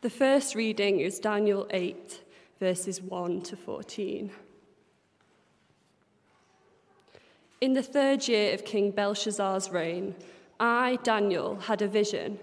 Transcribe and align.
The 0.00 0.10
first 0.10 0.54
reading 0.54 1.00
is 1.00 1.18
Daniel 1.18 1.66
8, 1.70 2.22
verses 2.60 3.02
1 3.02 3.42
to 3.42 3.56
14. 3.56 4.30
In 7.60 7.72
the 7.72 7.82
third 7.82 8.28
year 8.28 8.54
of 8.54 8.64
King 8.64 8.92
Belshazzar's 8.92 9.70
reign, 9.70 10.14
I, 10.60 11.00
Daniel, 11.02 11.56
had 11.56 11.82
a 11.82 11.88
vision 11.88 12.38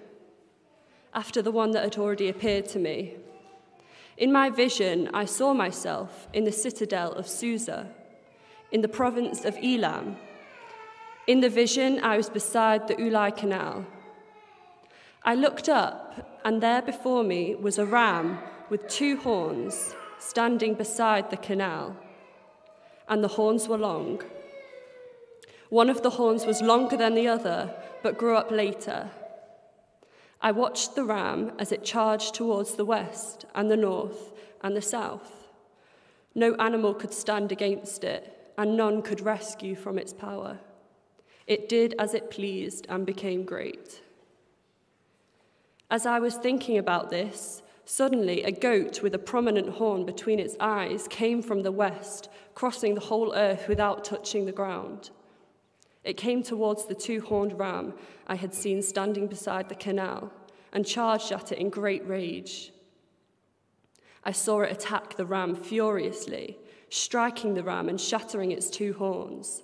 after 1.13 1.41
the 1.41 1.51
one 1.51 1.71
that 1.71 1.85
had 1.85 1.97
already 1.97 2.27
appeared 2.27 2.65
to 2.65 2.79
me. 2.79 3.13
In 4.17 4.33
my 4.33 4.49
vision, 4.49 5.09
I 5.13 5.23
saw 5.23 5.53
myself 5.53 6.27
in 6.33 6.43
the 6.43 6.51
citadel 6.51 7.13
of 7.13 7.25
Susa, 7.25 7.87
in 8.73 8.81
the 8.81 8.89
province 8.89 9.45
of 9.45 9.55
Elam. 9.63 10.17
In 11.25 11.39
the 11.39 11.49
vision, 11.49 12.01
I 12.03 12.17
was 12.17 12.29
beside 12.29 12.89
the 12.89 12.95
Ulai 12.95 13.33
Canal. 13.33 13.85
I 15.27 15.33
looked 15.33 15.69
up, 15.69 16.39
and 16.45 16.61
there 16.61 16.83
before 16.83 17.23
me 17.23 17.55
was 17.55 17.79
a 17.79 17.85
ram 17.85 18.37
with 18.69 18.87
two 18.87 19.17
horns 19.17 19.95
standing 20.19 20.75
beside 20.75 21.31
the 21.31 21.37
canal, 21.37 21.97
and 23.09 23.23
the 23.23 23.29
horns 23.29 23.67
were 23.67 23.79
long. 23.79 24.21
One 25.69 25.89
of 25.89 26.03
the 26.03 26.11
horns 26.11 26.45
was 26.45 26.61
longer 26.61 26.95
than 26.95 27.15
the 27.15 27.27
other, 27.27 27.73
but 28.03 28.19
grew 28.19 28.35
up 28.35 28.51
later. 28.51 29.09
I 30.41 30.51
watched 30.51 30.93
the 30.93 31.03
ram 31.03 31.53
as 31.57 31.71
it 31.71 31.83
charged 31.83 32.35
towards 32.35 32.75
the 32.75 32.85
west 32.85 33.45
and 33.55 33.71
the 33.71 33.77
north 33.77 34.31
and 34.61 34.77
the 34.77 34.81
south. 34.81 35.47
No 36.35 36.53
animal 36.55 36.93
could 36.93 37.13
stand 37.13 37.51
against 37.51 38.03
it, 38.03 38.53
and 38.59 38.77
none 38.77 39.01
could 39.01 39.21
rescue 39.21 39.73
from 39.73 39.97
its 39.97 40.13
power. 40.13 40.59
It 41.47 41.67
did 41.67 41.95
as 41.97 42.13
it 42.13 42.29
pleased 42.29 42.85
and 42.89 43.07
became 43.07 43.43
great. 43.43 44.01
As 45.89 46.05
I 46.05 46.19
was 46.19 46.35
thinking 46.35 46.77
about 46.77 47.09
this, 47.09 47.61
suddenly 47.85 48.43
a 48.43 48.51
goat 48.51 49.03
with 49.03 49.13
a 49.13 49.19
prominent 49.19 49.69
horn 49.69 50.05
between 50.05 50.39
its 50.39 50.55
eyes 50.59 51.07
came 51.07 51.41
from 51.41 51.61
the 51.61 51.71
west, 51.71 52.29
crossing 52.55 52.95
the 52.95 53.01
whole 53.01 53.33
earth 53.35 53.67
without 53.67 54.03
touching 54.03 54.45
the 54.45 54.51
ground. 54.51 55.11
It 56.03 56.17
came 56.17 56.41
towards 56.41 56.85
the 56.85 56.95
two 56.95 57.21
horned 57.21 57.57
ram 57.57 57.93
I 58.27 58.35
had 58.35 58.53
seen 58.53 58.81
standing 58.81 59.27
beside 59.27 59.69
the 59.69 59.75
canal 59.75 60.31
and 60.73 60.85
charged 60.85 61.31
at 61.31 61.51
it 61.51 61.59
in 61.59 61.69
great 61.69 62.07
rage. 62.07 62.71
I 64.23 64.31
saw 64.31 64.61
it 64.61 64.71
attack 64.71 65.15
the 65.15 65.25
ram 65.25 65.55
furiously, 65.55 66.57
striking 66.89 67.53
the 67.53 67.63
ram 67.63 67.89
and 67.89 68.01
shattering 68.01 68.51
its 68.51 68.69
two 68.69 68.93
horns. 68.93 69.61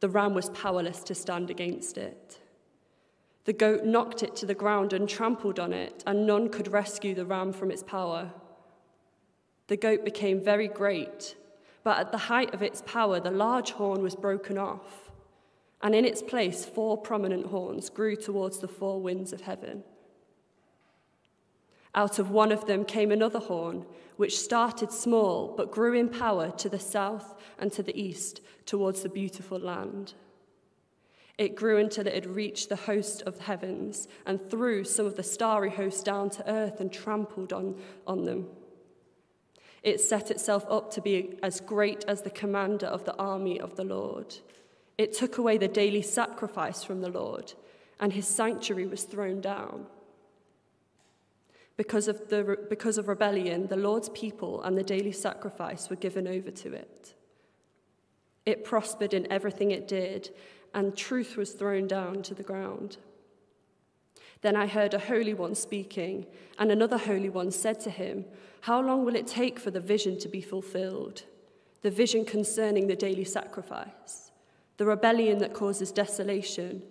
The 0.00 0.08
ram 0.08 0.34
was 0.34 0.50
powerless 0.50 1.02
to 1.04 1.14
stand 1.14 1.50
against 1.50 1.96
it. 1.96 2.38
The 3.46 3.52
goat 3.52 3.84
knocked 3.84 4.24
it 4.24 4.34
to 4.36 4.46
the 4.46 4.54
ground 4.54 4.92
and 4.92 5.08
trampled 5.08 5.60
on 5.60 5.72
it, 5.72 6.02
and 6.04 6.26
none 6.26 6.48
could 6.48 6.72
rescue 6.72 7.14
the 7.14 7.24
ram 7.24 7.52
from 7.52 7.70
its 7.70 7.82
power. 7.82 8.32
The 9.68 9.76
goat 9.76 10.04
became 10.04 10.40
very 10.42 10.66
great, 10.66 11.36
but 11.84 11.98
at 11.98 12.10
the 12.10 12.18
height 12.18 12.52
of 12.54 12.62
its 12.62 12.82
power, 12.84 13.20
the 13.20 13.30
large 13.30 13.70
horn 13.70 14.02
was 14.02 14.16
broken 14.16 14.58
off, 14.58 15.12
and 15.80 15.94
in 15.94 16.04
its 16.04 16.22
place, 16.22 16.64
four 16.64 16.98
prominent 16.98 17.46
horns 17.46 17.88
grew 17.88 18.16
towards 18.16 18.58
the 18.58 18.68
four 18.68 19.00
winds 19.00 19.32
of 19.32 19.42
heaven. 19.42 19.84
Out 21.94 22.18
of 22.18 22.30
one 22.32 22.50
of 22.50 22.66
them 22.66 22.84
came 22.84 23.12
another 23.12 23.38
horn, 23.38 23.86
which 24.16 24.38
started 24.38 24.90
small 24.90 25.54
but 25.56 25.70
grew 25.70 25.94
in 25.94 26.08
power 26.08 26.50
to 26.58 26.68
the 26.68 26.80
south 26.80 27.40
and 27.60 27.72
to 27.72 27.82
the 27.82 27.98
east 27.98 28.40
towards 28.64 29.02
the 29.02 29.08
beautiful 29.08 29.58
land. 29.58 30.14
It 31.38 31.54
grew 31.54 31.78
until 31.78 32.06
it 32.06 32.14
had 32.14 32.26
reached 32.26 32.70
the 32.70 32.76
host 32.76 33.22
of 33.22 33.36
the 33.36 33.42
heavens 33.42 34.08
and 34.24 34.50
threw 34.50 34.84
some 34.84 35.04
of 35.04 35.16
the 35.16 35.22
starry 35.22 35.70
hosts 35.70 36.02
down 36.02 36.30
to 36.30 36.50
earth 36.50 36.80
and 36.80 36.90
trampled 36.90 37.52
on, 37.52 37.76
on 38.06 38.24
them. 38.24 38.46
It 39.82 40.00
set 40.00 40.30
itself 40.30 40.64
up 40.68 40.90
to 40.92 41.00
be 41.00 41.38
as 41.42 41.60
great 41.60 42.04
as 42.08 42.22
the 42.22 42.30
commander 42.30 42.86
of 42.86 43.04
the 43.04 43.14
army 43.16 43.60
of 43.60 43.76
the 43.76 43.84
Lord. 43.84 44.34
It 44.96 45.12
took 45.12 45.36
away 45.36 45.58
the 45.58 45.68
daily 45.68 46.02
sacrifice 46.02 46.82
from 46.82 47.02
the 47.02 47.10
Lord, 47.10 47.52
and 48.00 48.12
his 48.12 48.26
sanctuary 48.26 48.86
was 48.86 49.04
thrown 49.04 49.42
down. 49.42 49.86
Because 51.76 52.08
of, 52.08 52.30
the, 52.30 52.58
because 52.70 52.96
of 52.96 53.06
rebellion, 53.06 53.66
the 53.66 53.76
Lord's 53.76 54.08
people 54.08 54.62
and 54.62 54.78
the 54.78 54.82
daily 54.82 55.12
sacrifice 55.12 55.90
were 55.90 55.96
given 55.96 56.26
over 56.26 56.50
to 56.50 56.72
it. 56.72 57.14
It 58.46 58.64
prospered 58.64 59.12
in 59.12 59.30
everything 59.30 59.72
it 59.72 59.86
did 59.86 60.30
and 60.74 60.96
truth 60.96 61.36
was 61.36 61.52
thrown 61.52 61.86
down 61.86 62.22
to 62.22 62.34
the 62.34 62.42
ground. 62.42 62.98
Then 64.42 64.56
I 64.56 64.66
heard 64.66 64.94
a 64.94 64.98
holy 64.98 65.34
one 65.34 65.54
speaking, 65.54 66.26
and 66.58 66.70
another 66.70 66.98
holy 66.98 67.30
one 67.30 67.50
said 67.50 67.80
to 67.80 67.90
him, 67.90 68.24
How 68.60 68.80
long 68.80 69.04
will 69.04 69.16
it 69.16 69.26
take 69.26 69.58
for 69.58 69.70
the 69.70 69.80
vision 69.80 70.18
to 70.18 70.28
be 70.28 70.40
fulfilled? 70.40 71.24
The 71.82 71.90
vision 71.90 72.24
concerning 72.24 72.86
the 72.86 72.96
daily 72.96 73.24
sacrifice, 73.24 74.30
the 74.76 74.86
rebellion 74.86 75.38
that 75.38 75.54
causes 75.54 75.92
desolation, 75.92 76.82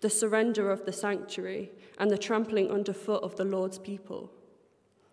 the 0.00 0.10
surrender 0.10 0.70
of 0.70 0.84
the 0.84 0.92
sanctuary, 0.92 1.72
and 1.98 2.10
the 2.10 2.18
trampling 2.18 2.70
underfoot 2.70 3.22
of 3.22 3.36
the 3.36 3.44
Lord's 3.44 3.78
people. 3.78 4.30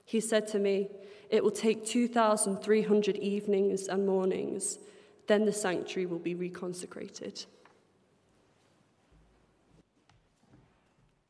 He 0.06 0.20
said 0.20 0.48
to 0.50 0.60
me, 0.60 0.90
It 1.30 1.44
will 1.44 1.52
take 1.52 1.86
2,300 1.86 3.18
evenings 3.18 3.88
and 3.88 4.06
mornings, 4.06 4.80
then 5.28 5.46
the 5.46 5.54
sanctuary 5.54 6.06
will 6.06 6.20
be 6.20 6.36
reconsecrated. 6.36 7.46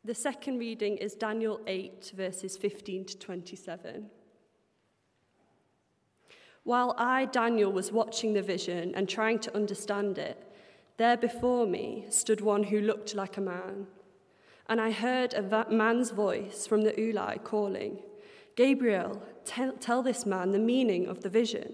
The 0.04 0.16
second 0.16 0.58
reading 0.58 0.98
is 0.98 1.14
Daniel 1.14 1.60
8, 1.68 2.14
verses 2.16 2.58
15 2.58 3.06
to 3.06 3.18
27. 3.20 4.10
While 6.64 6.96
I, 6.98 7.26
Daniel, 7.26 7.72
was 7.72 7.92
watching 7.92 8.34
the 8.34 8.42
vision 8.42 8.96
and 8.96 9.08
trying 9.08 9.38
to 9.40 9.56
understand 9.56 10.18
it, 10.18 10.44
there 10.98 11.18
before 11.18 11.68
me 11.68 12.08
stood 12.10 12.42
one 12.42 12.64
who 12.64 12.82
looked 12.82 13.14
like 13.14 13.38
a 13.38 13.42
man. 13.42 13.86
And 14.68 14.82
I 14.82 14.90
heard 14.90 15.36
a 15.36 15.68
man's 15.70 16.10
voice 16.10 16.66
from 16.66 16.82
the 16.82 16.94
Ulai 16.94 17.44
calling, 17.44 18.00
Gabriel, 18.56 19.22
tell, 19.46 19.74
tell 19.74 20.02
this 20.02 20.26
man 20.26 20.52
the 20.52 20.58
meaning 20.58 21.06
of 21.06 21.22
the 21.22 21.30
vision. 21.30 21.74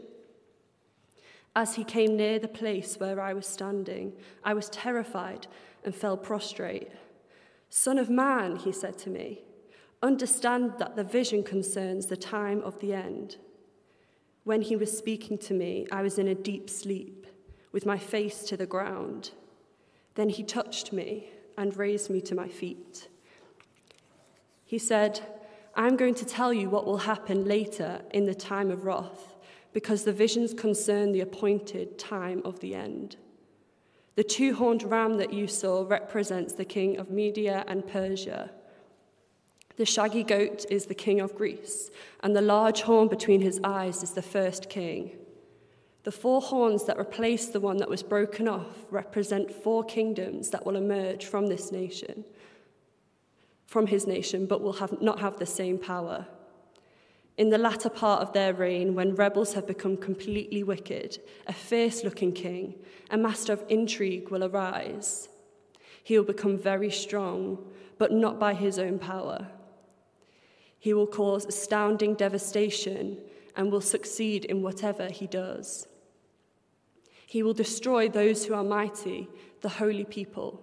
As 1.55 1.75
he 1.75 1.85
came 1.85 2.17
near 2.17 2.39
the 2.39 2.49
place 2.49 2.99
where 2.99 3.21
I 3.21 3.33
was 3.33 3.47
standing, 3.47 4.11
I 4.43 4.53
was 4.53 4.67
terrified 4.69 5.47
and 5.85 5.95
fell 5.95 6.17
prostrate. 6.17 6.89
Son 7.69 7.97
of 7.97 8.09
man, 8.09 8.55
he 8.55 8.71
said 8.71 8.97
to 8.99 9.09
me, 9.09 9.41
understand 10.01 10.73
that 10.77 10.95
the 10.95 11.03
vision 11.03 11.43
concerns 11.43 12.05
the 12.05 12.17
time 12.17 12.61
of 12.61 12.79
the 12.79 12.93
end. 12.93 13.37
When 14.43 14.61
he 14.61 14.75
was 14.75 14.95
speaking 14.97 15.37
to 15.39 15.53
me, 15.53 15.87
I 15.91 16.01
was 16.01 16.17
in 16.17 16.27
a 16.27 16.35
deep 16.35 16.69
sleep, 16.69 17.27
with 17.71 17.85
my 17.85 17.97
face 17.97 18.43
to 18.43 18.57
the 18.57 18.65
ground. 18.65 19.31
Then 20.15 20.29
he 20.29 20.43
touched 20.43 20.93
me 20.93 21.29
and 21.57 21.75
raised 21.75 22.09
me 22.09 22.21
to 22.21 22.35
my 22.35 22.47
feet. 22.47 23.09
He 24.63 24.77
said, 24.77 25.19
I'm 25.75 25.95
going 25.95 26.15
to 26.15 26.25
tell 26.25 26.53
you 26.53 26.69
what 26.69 26.85
will 26.85 26.97
happen 26.97 27.45
later 27.45 28.01
in 28.11 28.25
the 28.25 28.35
time 28.35 28.71
of 28.71 28.85
wrath, 28.85 29.35
because 29.73 30.03
the 30.03 30.13
visions 30.13 30.53
concern 30.53 31.11
the 31.11 31.21
appointed 31.21 31.99
time 31.99 32.41
of 32.45 32.59
the 32.61 32.73
end. 32.73 33.17
The 34.17 34.23
two 34.23 34.55
horned 34.55 34.81
ram 34.81 35.17
that 35.17 35.31
you 35.31 35.45
saw 35.45 35.85
represents 35.87 36.53
the 36.53 36.65
king 36.65 36.97
of 36.97 37.11
Media 37.11 37.63
and 37.67 37.87
Persia. 37.87 38.49
The 39.75 39.85
shaggy 39.85 40.23
goat 40.23 40.65
is 40.71 40.87
the 40.87 40.95
king 40.95 41.19
of 41.19 41.35
Greece, 41.35 41.91
and 42.21 42.35
the 42.35 42.41
large 42.41 42.81
horn 42.81 43.09
between 43.09 43.41
his 43.41 43.59
eyes 43.63 44.01
is 44.01 44.13
the 44.13 44.23
first 44.23 44.71
king. 44.71 45.11
The 46.03 46.11
four 46.11 46.41
horns 46.41 46.85
that 46.85 46.97
replace 46.97 47.45
the 47.45 47.59
one 47.59 47.77
that 47.77 47.89
was 47.89 48.01
broken 48.01 48.47
off 48.47 48.85
represent 48.89 49.53
four 49.53 49.83
kingdoms 49.83 50.49
that 50.49 50.65
will 50.65 50.77
emerge 50.77 51.25
from 51.25 51.45
this 51.45 51.71
nation, 51.71 52.25
from 53.67 53.85
his 53.85 54.07
nation, 54.07 54.47
but 54.47 54.63
will 54.63 54.73
have, 54.73 54.99
not 54.99 55.19
have 55.19 55.37
the 55.37 55.45
same 55.45 55.77
power. 55.77 56.25
In 57.37 57.49
the 57.49 57.59
latter 57.59 57.89
part 57.89 58.23
of 58.23 58.33
their 58.33 58.53
reign, 58.53 58.95
when 58.95 59.13
rebels 59.13 59.53
have 59.53 59.67
become 59.67 59.95
completely 59.95 60.63
wicked, 60.63 61.19
a 61.45 61.53
fierce 61.53 62.03
looking 62.03 62.31
king, 62.31 62.73
a 63.11 63.17
master 63.17 63.53
of 63.53 63.63
intrigue, 63.69 64.29
will 64.29 64.43
arise. 64.43 65.29
He 66.03 66.17
will 66.17 66.25
become 66.25 66.57
very 66.57 66.89
strong, 66.89 67.59
but 67.99 68.11
not 68.11 68.39
by 68.39 68.55
his 68.55 68.79
own 68.79 68.97
power. 68.97 69.47
He 70.79 70.93
will 70.93 71.05
cause 71.05 71.45
astounding 71.45 72.15
devastation 72.15 73.17
and 73.55 73.71
will 73.71 73.81
succeed 73.81 74.45
in 74.45 74.63
whatever 74.63 75.09
he 75.09 75.27
does. 75.27 75.87
He 77.27 77.43
will 77.43 77.53
destroy 77.53 78.07
those 78.07 78.45
who 78.45 78.55
are 78.55 78.63
mighty, 78.63 79.29
the 79.61 79.69
holy 79.69 80.05
people. 80.05 80.61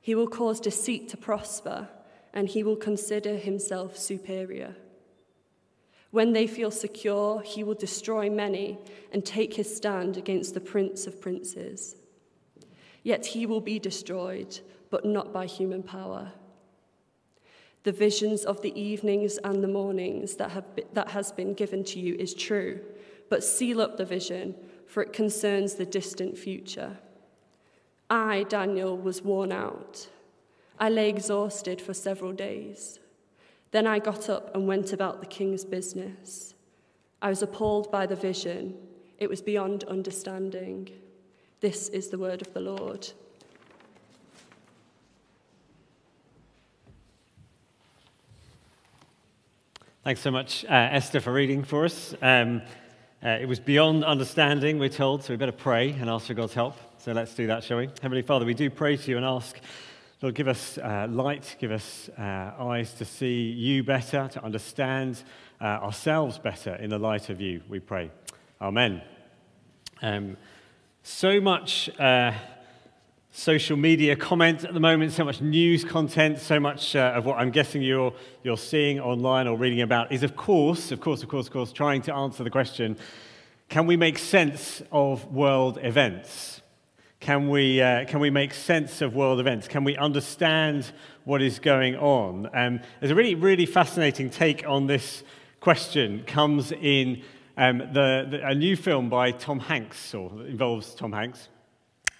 He 0.00 0.14
will 0.14 0.28
cause 0.28 0.60
deceit 0.60 1.08
to 1.10 1.16
prosper, 1.16 1.88
and 2.34 2.48
he 2.48 2.62
will 2.62 2.76
consider 2.76 3.36
himself 3.36 3.96
superior. 3.96 4.74
When 6.10 6.32
they 6.32 6.46
feel 6.46 6.70
secure, 6.70 7.42
he 7.42 7.62
will 7.64 7.74
destroy 7.74 8.30
many 8.30 8.78
and 9.12 9.24
take 9.24 9.54
his 9.54 9.74
stand 9.76 10.16
against 10.16 10.54
the 10.54 10.60
prince 10.60 11.06
of 11.06 11.20
princes. 11.20 11.96
Yet 13.02 13.26
he 13.26 13.46
will 13.46 13.60
be 13.60 13.78
destroyed, 13.78 14.60
but 14.90 15.04
not 15.04 15.32
by 15.32 15.46
human 15.46 15.82
power. 15.82 16.32
the 17.86 17.92
visions 17.92 18.44
of 18.44 18.60
the 18.62 18.78
evenings 18.78 19.38
and 19.44 19.62
the 19.62 19.68
mornings 19.68 20.34
that, 20.34 20.50
have 20.50 20.64
that 20.92 21.10
has 21.10 21.30
been 21.30 21.54
given 21.54 21.84
to 21.84 22.00
you 22.00 22.16
is 22.16 22.34
true, 22.34 22.80
but 23.30 23.44
seal 23.44 23.80
up 23.80 23.96
the 23.96 24.04
vision, 24.04 24.56
for 24.88 25.04
it 25.04 25.12
concerns 25.12 25.74
the 25.74 25.86
distant 25.86 26.36
future. 26.36 26.98
I, 28.10 28.44
Daniel, 28.48 28.98
was 28.98 29.22
worn 29.22 29.52
out. 29.52 30.08
I 30.80 30.88
lay 30.88 31.08
exhausted 31.08 31.80
for 31.80 31.94
several 31.94 32.32
days. 32.32 32.98
Then 33.72 33.86
I 33.86 33.98
got 33.98 34.28
up 34.28 34.54
and 34.54 34.66
went 34.66 34.92
about 34.92 35.20
the 35.20 35.26
king's 35.26 35.64
business. 35.64 36.54
I 37.20 37.28
was 37.28 37.42
appalled 37.42 37.90
by 37.90 38.06
the 38.06 38.16
vision, 38.16 38.74
it 39.18 39.28
was 39.28 39.40
beyond 39.40 39.84
understanding. 39.84 40.90
This 41.60 41.88
is 41.88 42.08
the 42.08 42.18
word 42.18 42.42
of 42.42 42.52
the 42.52 42.60
Lord. 42.60 43.08
Thanks 50.04 50.20
so 50.20 50.30
much, 50.30 50.64
uh, 50.66 50.68
Esther, 50.68 51.18
for 51.18 51.32
reading 51.32 51.64
for 51.64 51.84
us. 51.84 52.14
Um, 52.22 52.62
uh, 53.24 53.30
it 53.40 53.48
was 53.48 53.58
beyond 53.58 54.04
understanding, 54.04 54.78
we're 54.78 54.88
told, 54.88 55.24
so 55.24 55.32
we 55.32 55.36
better 55.36 55.50
pray 55.50 55.90
and 55.90 56.08
ask 56.08 56.26
for 56.26 56.34
God's 56.34 56.54
help. 56.54 56.76
So 56.98 57.10
let's 57.12 57.34
do 57.34 57.48
that, 57.48 57.64
shall 57.64 57.78
we? 57.78 57.88
Heavenly 58.00 58.22
Father, 58.22 58.44
we 58.44 58.54
do 58.54 58.70
pray 58.70 58.96
to 58.96 59.10
you 59.10 59.16
and 59.16 59.26
ask, 59.26 59.58
Lord, 60.22 60.34
give 60.34 60.48
us 60.48 60.78
uh, 60.78 61.06
light, 61.10 61.56
give 61.58 61.70
us 61.70 62.08
uh, 62.16 62.22
eyes 62.58 62.94
to 62.94 63.04
see 63.04 63.50
you 63.50 63.84
better, 63.84 64.28
to 64.32 64.42
understand 64.42 65.22
uh, 65.60 65.64
ourselves 65.64 66.38
better 66.38 66.74
in 66.76 66.88
the 66.88 66.98
light 66.98 67.28
of 67.28 67.38
you, 67.38 67.60
we 67.68 67.80
pray. 67.80 68.10
Amen. 68.58 69.02
Um, 70.00 70.38
so 71.02 71.38
much 71.38 71.90
uh, 72.00 72.32
social 73.30 73.76
media 73.76 74.16
comment 74.16 74.64
at 74.64 74.72
the 74.72 74.80
moment, 74.80 75.12
so 75.12 75.22
much 75.22 75.42
news 75.42 75.84
content, 75.84 76.38
so 76.38 76.58
much 76.58 76.96
uh, 76.96 77.12
of 77.14 77.26
what 77.26 77.36
I'm 77.36 77.50
guessing 77.50 77.82
you're, 77.82 78.14
you're 78.42 78.56
seeing 78.56 78.98
online 78.98 79.46
or 79.46 79.58
reading 79.58 79.82
about 79.82 80.12
is, 80.12 80.22
of 80.22 80.34
course, 80.34 80.92
of 80.92 81.00
course, 81.02 81.22
of 81.22 81.28
course, 81.28 81.46
of 81.48 81.52
course, 81.52 81.72
trying 81.72 82.00
to 82.02 82.14
answer 82.14 82.42
the 82.42 82.50
question 82.50 82.96
can 83.68 83.86
we 83.86 83.98
make 83.98 84.16
sense 84.16 84.80
of 84.90 85.26
world 85.26 85.78
events? 85.82 86.62
Can 87.20 87.48
we, 87.48 87.80
uh, 87.80 88.04
can 88.04 88.20
we 88.20 88.30
make 88.30 88.52
sense 88.52 89.00
of 89.00 89.14
world 89.14 89.40
events? 89.40 89.68
Can 89.68 89.84
we 89.84 89.96
understand 89.96 90.92
what 91.24 91.40
is 91.40 91.58
going 91.58 91.96
on? 91.96 92.48
Um, 92.54 92.80
there's 93.00 93.10
a 93.10 93.14
really, 93.14 93.34
really 93.34 93.66
fascinating 93.66 94.28
take 94.30 94.66
on 94.68 94.86
this 94.86 95.24
question 95.60 96.22
comes 96.26 96.72
in 96.72 97.22
um, 97.56 97.78
the, 97.78 98.26
the, 98.30 98.46
a 98.46 98.54
new 98.54 98.76
film 98.76 99.08
by 99.08 99.30
Tom 99.30 99.58
Hanks, 99.58 100.14
or 100.14 100.30
involves 100.46 100.94
Tom 100.94 101.12
Hanks, 101.12 101.48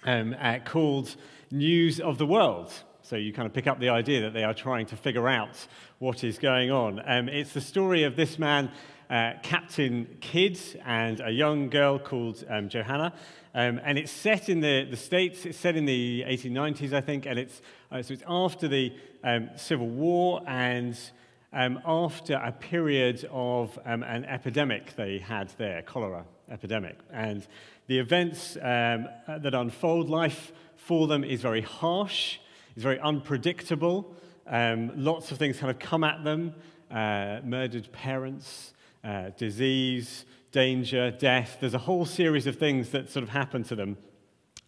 um, 0.03 0.35
uh, 0.41 0.59
called 0.65 1.15
News 1.51 1.99
of 1.99 2.17
the 2.17 2.25
World. 2.25 2.73
So 3.03 3.15
you 3.15 3.31
kind 3.31 3.45
of 3.45 3.53
pick 3.53 3.67
up 3.67 3.79
the 3.79 3.89
idea 3.89 4.21
that 4.21 4.33
they 4.33 4.43
are 4.43 4.53
trying 4.53 4.87
to 4.87 4.97
figure 4.97 5.29
out 5.29 5.67
what 5.99 6.23
is 6.23 6.39
going 6.39 6.71
on. 6.71 7.01
Um, 7.05 7.29
it's 7.29 7.53
the 7.53 7.61
story 7.61 8.03
of 8.03 8.15
this 8.15 8.37
man, 8.39 8.71
uh, 9.09 9.33
Captain 9.41 10.07
Kidd, 10.21 10.59
and 10.85 11.19
a 11.21 11.31
young 11.31 11.69
girl 11.69 11.99
called 11.99 12.43
um, 12.49 12.69
Johanna. 12.69 13.13
Um, 13.53 13.79
and 13.83 13.97
it's 13.97 14.11
set 14.11 14.49
in 14.49 14.59
the, 14.59 14.85
the 14.89 14.97
States, 14.97 15.45
it's 15.45 15.57
set 15.57 15.75
in 15.75 15.85
the 15.85 16.23
1890s, 16.27 16.93
I 16.93 17.01
think, 17.01 17.25
and 17.25 17.39
it's, 17.39 17.61
uh, 17.91 18.01
so 18.01 18.13
it's 18.13 18.23
after 18.27 18.67
the 18.67 18.93
um, 19.23 19.49
Civil 19.55 19.87
War 19.87 20.41
and 20.45 20.97
um, 21.53 21.79
after 21.85 22.35
a 22.35 22.51
period 22.51 23.27
of 23.31 23.79
um, 23.85 24.03
an 24.03 24.25
epidemic 24.25 24.95
they 24.95 25.17
had 25.19 25.49
there, 25.57 25.81
cholera 25.81 26.25
epidemic. 26.51 26.97
And 27.11 27.47
the 27.87 27.99
events 27.99 28.57
um, 28.57 29.07
that 29.27 29.53
unfold, 29.53 30.09
life 30.09 30.51
for 30.75 31.07
them 31.07 31.23
is 31.23 31.41
very 31.41 31.61
harsh, 31.61 32.39
it's 32.75 32.83
very 32.83 32.99
unpredictable. 32.99 34.13
Lots 34.51 35.31
of 35.31 35.37
things 35.37 35.57
kind 35.57 35.71
of 35.71 35.79
come 35.79 36.03
at 36.03 36.23
them 36.23 36.53
uh, 36.91 37.39
murdered 37.43 37.91
parents, 37.91 38.73
uh, 39.07 39.29
disease, 39.37 40.25
danger, 40.51 41.11
death. 41.11 41.57
There's 41.61 41.73
a 41.73 41.79
whole 41.79 42.05
series 42.05 42.45
of 42.45 42.57
things 42.57 42.89
that 42.89 43.09
sort 43.09 43.23
of 43.23 43.29
happen 43.29 43.63
to 43.63 43.75
them. 43.75 43.97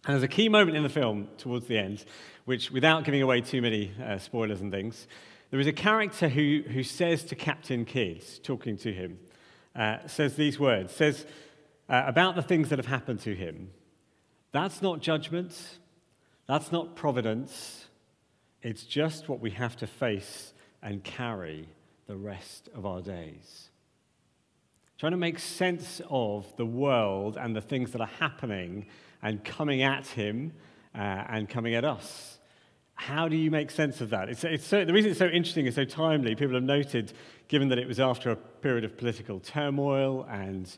And 0.06 0.14
there's 0.14 0.22
a 0.22 0.28
key 0.28 0.48
moment 0.48 0.78
in 0.78 0.82
the 0.82 0.88
film 0.88 1.28
towards 1.36 1.66
the 1.66 1.76
end, 1.76 2.04
which, 2.46 2.70
without 2.70 3.04
giving 3.04 3.20
away 3.20 3.42
too 3.42 3.60
many 3.60 3.92
uh, 4.02 4.16
spoilers 4.16 4.62
and 4.62 4.72
things, 4.72 5.06
there 5.50 5.60
is 5.60 5.66
a 5.66 5.72
character 5.72 6.28
who, 6.28 6.62
who 6.72 6.82
says 6.82 7.22
to 7.24 7.34
Captain 7.34 7.84
Kidd, 7.84 8.24
talking 8.42 8.78
to 8.78 8.92
him, 8.92 9.18
uh, 9.76 9.98
says 10.06 10.36
these 10.36 10.58
words, 10.58 10.94
says, 10.94 11.26
uh, 11.88 12.04
about 12.06 12.34
the 12.34 12.42
things 12.42 12.70
that 12.70 12.78
have 12.78 12.86
happened 12.86 13.20
to 13.20 13.34
him. 13.34 13.70
That's 14.52 14.80
not 14.80 15.00
judgment, 15.00 15.78
that's 16.46 16.72
not 16.72 16.96
providence, 16.96 17.88
it's 18.62 18.84
just 18.84 19.28
what 19.28 19.40
we 19.40 19.50
have 19.50 19.76
to 19.76 19.86
face 19.86 20.54
and 20.82 21.04
carry 21.04 21.68
the 22.06 22.16
rest 22.16 22.68
of 22.74 22.86
our 22.86 23.00
days. 23.00 23.69
Trying 25.00 25.12
to 25.12 25.16
make 25.16 25.38
sense 25.38 26.02
of 26.10 26.54
the 26.58 26.66
world 26.66 27.38
and 27.38 27.56
the 27.56 27.62
things 27.62 27.92
that 27.92 28.02
are 28.02 28.10
happening 28.18 28.84
and 29.22 29.42
coming 29.42 29.80
at 29.80 30.06
him 30.06 30.52
uh, 30.94 30.98
and 30.98 31.48
coming 31.48 31.74
at 31.74 31.86
us. 31.86 32.38
How 32.96 33.26
do 33.26 33.34
you 33.34 33.50
make 33.50 33.70
sense 33.70 34.02
of 34.02 34.10
that? 34.10 34.28
It's, 34.28 34.44
it's 34.44 34.66
so, 34.66 34.84
the 34.84 34.92
reason 34.92 35.12
it's 35.12 35.18
so 35.18 35.28
interesting 35.28 35.64
and 35.64 35.74
so 35.74 35.86
timely, 35.86 36.34
people 36.34 36.52
have 36.52 36.64
noted, 36.64 37.14
given 37.48 37.70
that 37.70 37.78
it 37.78 37.88
was 37.88 37.98
after 37.98 38.30
a 38.30 38.36
period 38.36 38.84
of 38.84 38.98
political 38.98 39.40
turmoil 39.40 40.26
and 40.28 40.76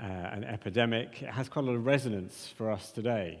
uh, 0.00 0.06
an 0.06 0.44
epidemic, 0.44 1.22
it 1.22 1.28
has 1.28 1.50
quite 1.50 1.66
a 1.66 1.66
lot 1.66 1.74
of 1.74 1.84
resonance 1.84 2.50
for 2.56 2.70
us 2.70 2.90
today. 2.90 3.38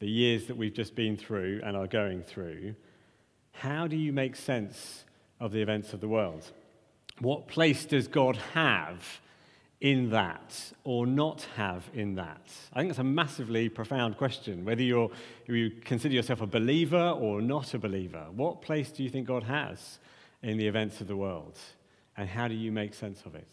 The 0.00 0.06
years 0.06 0.48
that 0.48 0.56
we've 0.58 0.74
just 0.74 0.94
been 0.94 1.16
through 1.16 1.62
and 1.64 1.78
are 1.78 1.86
going 1.86 2.24
through. 2.24 2.74
How 3.52 3.86
do 3.86 3.96
you 3.96 4.12
make 4.12 4.36
sense 4.36 5.06
of 5.40 5.50
the 5.50 5.62
events 5.62 5.94
of 5.94 6.02
the 6.02 6.08
world? 6.08 6.44
What 7.20 7.48
place 7.48 7.86
does 7.86 8.06
God 8.06 8.36
have 8.52 9.21
in 9.82 10.10
that 10.10 10.72
or 10.84 11.06
not 11.06 11.42
have 11.56 11.90
in 11.92 12.14
that? 12.14 12.40
I 12.72 12.78
think 12.78 12.90
it's 12.90 13.00
a 13.00 13.04
massively 13.04 13.68
profound 13.68 14.16
question. 14.16 14.64
Whether 14.64 14.82
you're, 14.82 15.10
you 15.46 15.72
consider 15.84 16.14
yourself 16.14 16.40
a 16.40 16.46
believer 16.46 17.10
or 17.10 17.42
not 17.42 17.74
a 17.74 17.80
believer, 17.80 18.26
what 18.34 18.62
place 18.62 18.92
do 18.92 19.02
you 19.02 19.10
think 19.10 19.26
God 19.26 19.42
has 19.42 19.98
in 20.40 20.56
the 20.56 20.68
events 20.68 21.00
of 21.00 21.08
the 21.08 21.16
world? 21.16 21.58
And 22.16 22.28
how 22.28 22.46
do 22.46 22.54
you 22.54 22.70
make 22.70 22.94
sense 22.94 23.22
of 23.26 23.34
it? 23.34 23.48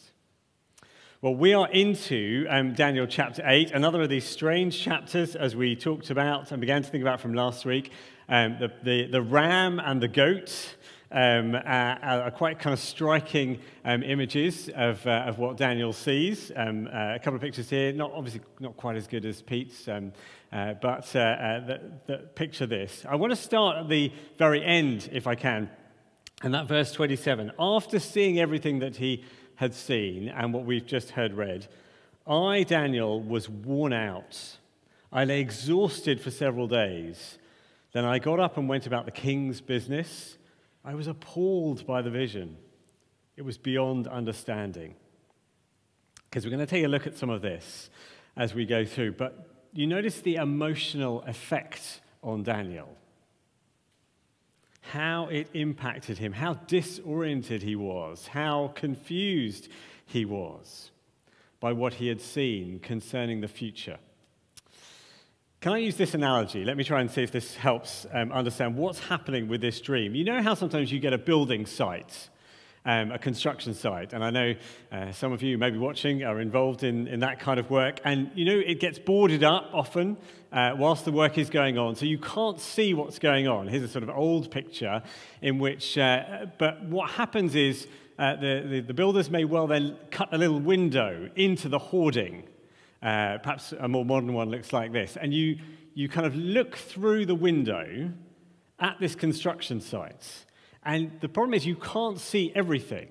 Well, 1.22 1.34
we 1.34 1.54
are 1.56 1.68
into 1.72 2.46
um, 2.48 2.76
Daniel 2.76 3.08
chapter 3.08 3.42
8, 3.44 3.72
another 3.72 4.04
of 4.04 4.10
these 4.10 4.24
strange 4.24 4.80
chapters, 4.80 5.36
as 5.36 5.56
we 5.56 5.76
talked 5.76 6.12
about 6.12 6.52
and 6.52 6.62
began 6.62 6.84
to 6.84 6.90
think 6.90 7.02
about 7.02 7.20
from 7.20 7.34
last 7.34 7.66
week. 7.66 7.92
Um, 8.30 8.58
the, 8.60 8.72
the, 8.84 9.08
the, 9.08 9.22
ram 9.24 9.80
and 9.80 10.00
the 10.00 10.08
goat 10.08 10.76
um, 11.12 11.56
are, 11.56 12.00
are, 12.02 12.32
quite 12.32 12.60
kind 12.60 12.74
of 12.74 12.80
striking 12.80 13.60
um, 13.84 14.04
images 14.04 14.70
of, 14.76 15.06
uh, 15.08 15.24
of 15.26 15.40
what 15.40 15.58
Daniel 15.58 15.92
sees. 15.92 16.52
Um, 16.56 16.88
uh, 16.88 17.16
a 17.16 17.20
couple 17.20 17.36
of 17.36 17.42
pictures 17.42 17.70
here, 17.70 17.92
not 17.92 18.12
obviously 18.14 18.42
not 18.60 18.78
quite 18.78 18.96
as 18.96 19.08
good 19.08 19.26
as 19.26 19.42
Pete's, 19.42 19.88
um, 19.88 20.12
uh, 20.52 20.74
but 20.76 21.16
uh, 21.16 21.20
uh, 21.20 21.66
the, 21.66 21.82
the, 22.06 22.18
picture 22.36 22.68
this. 22.68 23.06
I 23.10 23.16
want 23.16 23.32
to 23.32 23.36
start 23.36 23.78
at 23.78 23.90
the 23.90 24.12
very 24.38 24.64
end, 24.64 25.10
if 25.12 25.26
I 25.26 25.36
can. 25.36 25.70
And 26.44 26.54
that 26.54 26.68
verse 26.68 26.92
27. 26.92 27.52
After 27.60 28.00
seeing 28.00 28.40
everything 28.40 28.80
that 28.80 28.98
he 28.98 29.26
had 29.56 29.74
seen 29.74 30.30
and 30.30 30.54
what 30.54 30.64
we've 30.64 30.86
just 30.86 31.12
heard 31.12 31.34
read, 31.34 31.68
I, 32.28 32.64
Daniel, 32.64 33.20
was 33.20 33.50
worn 33.50 33.94
out. 33.94 34.58
I 35.12 35.26
lay 35.26 35.42
exhausted 35.42 36.22
for 36.22 36.30
several 36.30 36.68
days. 36.68 37.40
Then 37.94 38.06
I 38.06 38.20
got 38.20 38.40
up 38.40 38.58
and 38.58 38.70
went 38.70 38.86
about 38.86 39.06
the 39.06 39.12
king's 39.12 39.60
business. 39.60 40.38
I 40.84 40.96
was 40.96 41.08
appalled 41.08 41.86
by 41.86 42.02
the 42.02 42.10
vision. 42.10 42.58
It 43.36 43.44
was 43.44 43.58
beyond 43.58 44.08
understanding. 44.08 44.96
Because 46.30 46.46
we're 46.46 46.52
going 46.52 46.60
to 46.60 46.66
take 46.66 46.86
a 46.86 46.88
look 46.88 47.08
at 47.08 47.18
some 47.18 47.30
of 47.30 47.42
this 47.42 47.90
as 48.36 48.54
we 48.54 48.66
go 48.66 48.86
through. 48.86 49.14
But 49.14 49.48
you 49.74 49.88
notice 49.88 50.22
the 50.22 50.36
emotional 50.36 51.22
effect 51.24 52.02
on 52.24 52.44
Daniel 52.44 52.96
how 54.82 55.28
it 55.28 55.48
impacted 55.54 56.18
him, 56.18 56.34
how 56.34 56.54
disoriented 56.54 57.62
he 57.62 57.76
was, 57.76 58.28
how 58.28 58.72
confused 58.76 59.68
he 60.06 60.26
was 60.26 60.90
by 61.60 61.72
what 61.72 61.96
he 61.96 62.08
had 62.08 62.20
seen 62.20 62.80
concerning 62.80 63.42
the 63.42 63.48
future. 63.48 64.00
Can 65.62 65.74
I 65.74 65.80
use 65.80 65.98
this 65.98 66.14
analogy? 66.14 66.64
Let 66.64 66.78
me 66.78 66.84
try 66.84 67.02
and 67.02 67.12
see 67.12 67.22
if 67.22 67.32
this 67.32 67.56
helps 67.56 68.06
um, 68.14 68.32
understand 68.32 68.78
what's 68.78 69.00
happening 69.00 69.48
with 69.48 69.60
this 69.60 69.82
dream. 69.82 70.16
You 70.16 70.24
know 70.24 70.42
how 70.42 70.54
sometimes 70.54 70.92
you 70.92 71.00
get 71.00 71.12
a 71.12 71.18
building 71.18 71.66
site 71.66 72.30
um, 72.86 73.12
a 73.12 73.20
construction 73.20 73.74
site. 73.74 74.14
And 74.14 74.24
I 74.24 74.30
know 74.30 74.56
uh, 74.92 75.12
some 75.12 75.32
of 75.32 75.42
you 75.42 75.58
maybe 75.58 75.78
watching 75.78 76.24
are 76.24 76.40
involved 76.40 76.84
in, 76.84 77.08
in 77.08 77.20
that 77.22 77.40
kind 77.40 77.60
of 77.60 77.70
work. 77.70 78.00
And 78.04 78.32
you 78.36 78.46
know, 78.46 78.58
it 78.58 78.80
gets 78.80 79.00
boarded 79.00 79.44
up 79.44 79.70
often 79.74 80.18
uh, 80.52 80.74
whilst 80.78 81.06
the 81.06 81.12
work 81.12 81.38
is 81.38 81.50
going 81.50 81.78
on. 81.78 81.96
So 81.96 82.06
you 82.06 82.18
can't 82.18 82.60
see 82.60 82.94
what's 82.94 83.20
going 83.20 83.48
on. 83.48 83.68
Here's 83.68 83.84
a 83.84 83.88
sort 83.88 84.04
of 84.04 84.10
old 84.10 84.52
picture 84.52 85.04
in 85.42 85.60
which, 85.60 85.98
uh, 85.98 86.48
but 86.58 86.84
what 86.86 87.12
happens 87.12 87.56
is 87.56 87.88
uh, 88.18 88.36
the, 88.36 88.66
the, 88.68 88.80
the, 88.82 88.94
builders 88.94 89.30
may 89.30 89.46
well 89.46 89.66
then 89.66 89.96
cut 90.12 90.28
a 90.34 90.38
little 90.38 90.60
window 90.60 91.30
into 91.36 91.70
the 91.70 91.80
hoarding. 91.80 92.44
Uh, 93.02 93.38
perhaps 93.38 93.74
a 93.80 93.88
more 93.88 94.06
modern 94.06 94.34
one 94.34 94.50
looks 94.50 94.74
like 94.74 94.92
this. 94.92 95.18
And 95.18 95.34
you, 95.34 95.58
you 95.94 96.10
kind 96.10 96.28
of 96.28 96.36
look 96.36 96.76
through 96.76 97.26
the 97.26 97.36
window 97.36 98.12
at 98.80 99.00
this 99.00 99.16
construction 99.16 99.82
site 99.82 100.46
And 100.84 101.12
the 101.20 101.30
problem 101.30 101.54
is, 101.54 101.66
you 101.66 101.76
can't 101.76 102.20
see 102.20 102.52
everything. 102.56 103.10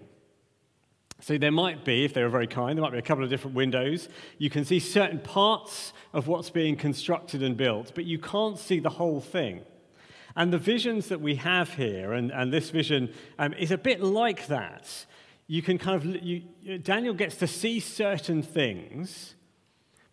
So 1.21 1.37
there 1.37 1.53
might 1.53 1.85
be, 1.85 2.05
if 2.05 2.15
they 2.15 2.23
were 2.23 2.29
very 2.29 2.47
kind, 2.47 2.79
there 2.79 2.83
might 2.83 2.93
be 2.93 2.99
a 2.99 3.03
couple 3.03 3.25
of 3.25 3.31
different 3.31 3.57
windows. 3.57 4.09
You 4.39 4.51
can 4.51 4.65
see 4.65 4.79
certain 4.79 5.19
parts 5.19 5.93
of 6.13 6.29
what's 6.29 6.49
being 6.49 6.77
constructed 6.77 7.43
and 7.43 7.57
built, 7.57 7.93
but 7.95 8.05
you 8.05 8.19
can't 8.19 8.59
see 8.59 8.79
the 8.79 8.91
whole 8.91 9.21
thing. 9.21 9.63
And 10.37 10.53
the 10.53 10.59
visions 10.59 11.09
that 11.09 11.21
we 11.21 11.35
have 11.37 11.75
here, 11.75 12.13
and, 12.13 12.31
and 12.31 12.53
this 12.53 12.71
vision 12.71 13.13
um, 13.39 13.53
is 13.55 13.73
a 13.73 13.79
bit 13.79 14.01
like 14.01 14.47
that. 14.47 15.07
You 15.49 15.63
can 15.63 15.77
kind 15.77 15.97
of, 15.97 16.23
you, 16.23 16.43
Daniel 16.79 17.15
gets 17.15 17.37
to 17.37 17.49
see 17.49 17.81
certain 17.81 18.43
things, 18.43 19.35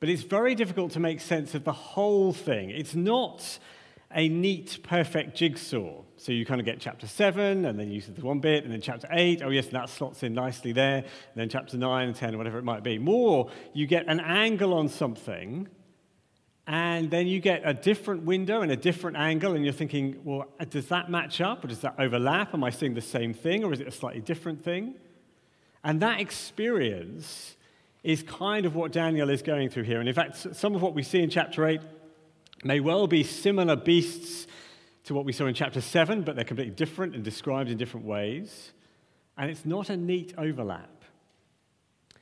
but 0.06 0.12
it's 0.12 0.22
very 0.22 0.54
difficult 0.54 0.92
to 0.92 1.00
make 1.00 1.20
sense 1.20 1.56
of 1.56 1.64
the 1.64 1.72
whole 1.72 2.32
thing. 2.32 2.70
It's 2.70 2.94
not 2.94 3.58
a 4.14 4.30
neat, 4.30 4.78
perfect 4.84 5.36
jigsaw. 5.36 6.04
So 6.18 6.32
you 6.32 6.46
kind 6.46 6.62
of 6.62 6.66
get 6.66 6.80
chapter 6.80 7.08
7, 7.08 7.66
and 7.66 7.80
then 7.80 7.90
you 7.90 8.02
see 8.02 8.12
the 8.12 8.22
one 8.24 8.40
bit, 8.40 8.66
and 8.66 8.72
then 8.72 8.82
chapter 8.82 9.08
8, 9.10 9.42
oh 9.44 9.50
yes, 9.50 9.66
and 9.66 9.74
that 9.74 9.90
slots 9.90 10.22
in 10.22 10.36
nicely 10.36 10.74
there, 10.74 10.98
and 10.98 11.06
then 11.34 11.50
chapter 11.50 11.76
9 11.76 12.08
and 12.08 12.16
10, 12.16 12.38
whatever 12.38 12.60
it 12.60 12.64
might 12.64 12.84
be. 12.84 13.00
More, 13.00 13.50
you 13.74 13.88
get 13.88 14.06
an 14.06 14.20
angle 14.20 14.76
on 14.76 14.90
something, 14.90 15.68
and 16.68 17.10
then 17.10 17.26
you 17.26 17.40
get 17.40 17.64
a 17.66 17.74
different 17.74 18.26
window 18.26 18.62
and 18.62 18.72
a 18.72 18.78
different 18.78 19.18
angle, 19.18 19.56
and 19.56 19.64
you're 19.64 19.74
thinking, 19.74 20.22
well, 20.24 20.46
does 20.70 20.86
that 20.90 21.10
match 21.10 21.42
up, 21.42 21.66
or 21.66 21.68
does 21.68 21.80
that 21.80 21.96
overlap? 21.98 22.54
Am 22.54 22.64
I 22.64 22.70
seeing 22.70 22.94
the 22.94 23.02
same 23.02 23.34
thing, 23.34 23.64
or 23.64 23.74
is 23.74 23.80
it 23.80 23.88
a 23.88 23.92
slightly 23.92 24.22
different 24.22 24.64
thing? 24.64 24.94
And 25.84 26.00
that 26.04 26.20
experience 26.20 27.56
is 28.06 28.22
kind 28.22 28.68
of 28.68 28.76
what 28.76 28.92
Daniel 28.92 29.32
is 29.32 29.42
going 29.42 29.68
through 29.68 29.84
here. 29.84 30.00
And 30.00 30.08
in 30.08 30.14
fact, 30.14 30.56
some 30.56 30.76
of 30.76 30.82
what 30.84 30.94
we 30.94 31.02
see 31.02 31.24
in 31.24 31.30
chapter 31.32 31.66
8 31.66 31.82
may 32.64 32.80
well 32.80 33.08
be 33.08 33.24
similar 33.24 33.76
beasts 33.76 34.46
to 35.06 35.16
what 35.16 35.26
we 35.26 35.34
saw 35.34 35.48
in 35.48 35.56
chapter 35.56 35.82
7, 35.82 36.22
but 36.22 36.36
they're 36.36 36.46
completely 36.46 36.76
different 36.76 37.16
and 37.16 37.24
described 37.24 37.68
in 37.68 37.80
different 37.80 38.06
ways. 38.06 38.74
And 39.36 39.50
it's 39.50 39.66
not 39.66 39.90
a 39.90 39.98
neat 39.98 40.36
overlap. 40.38 41.04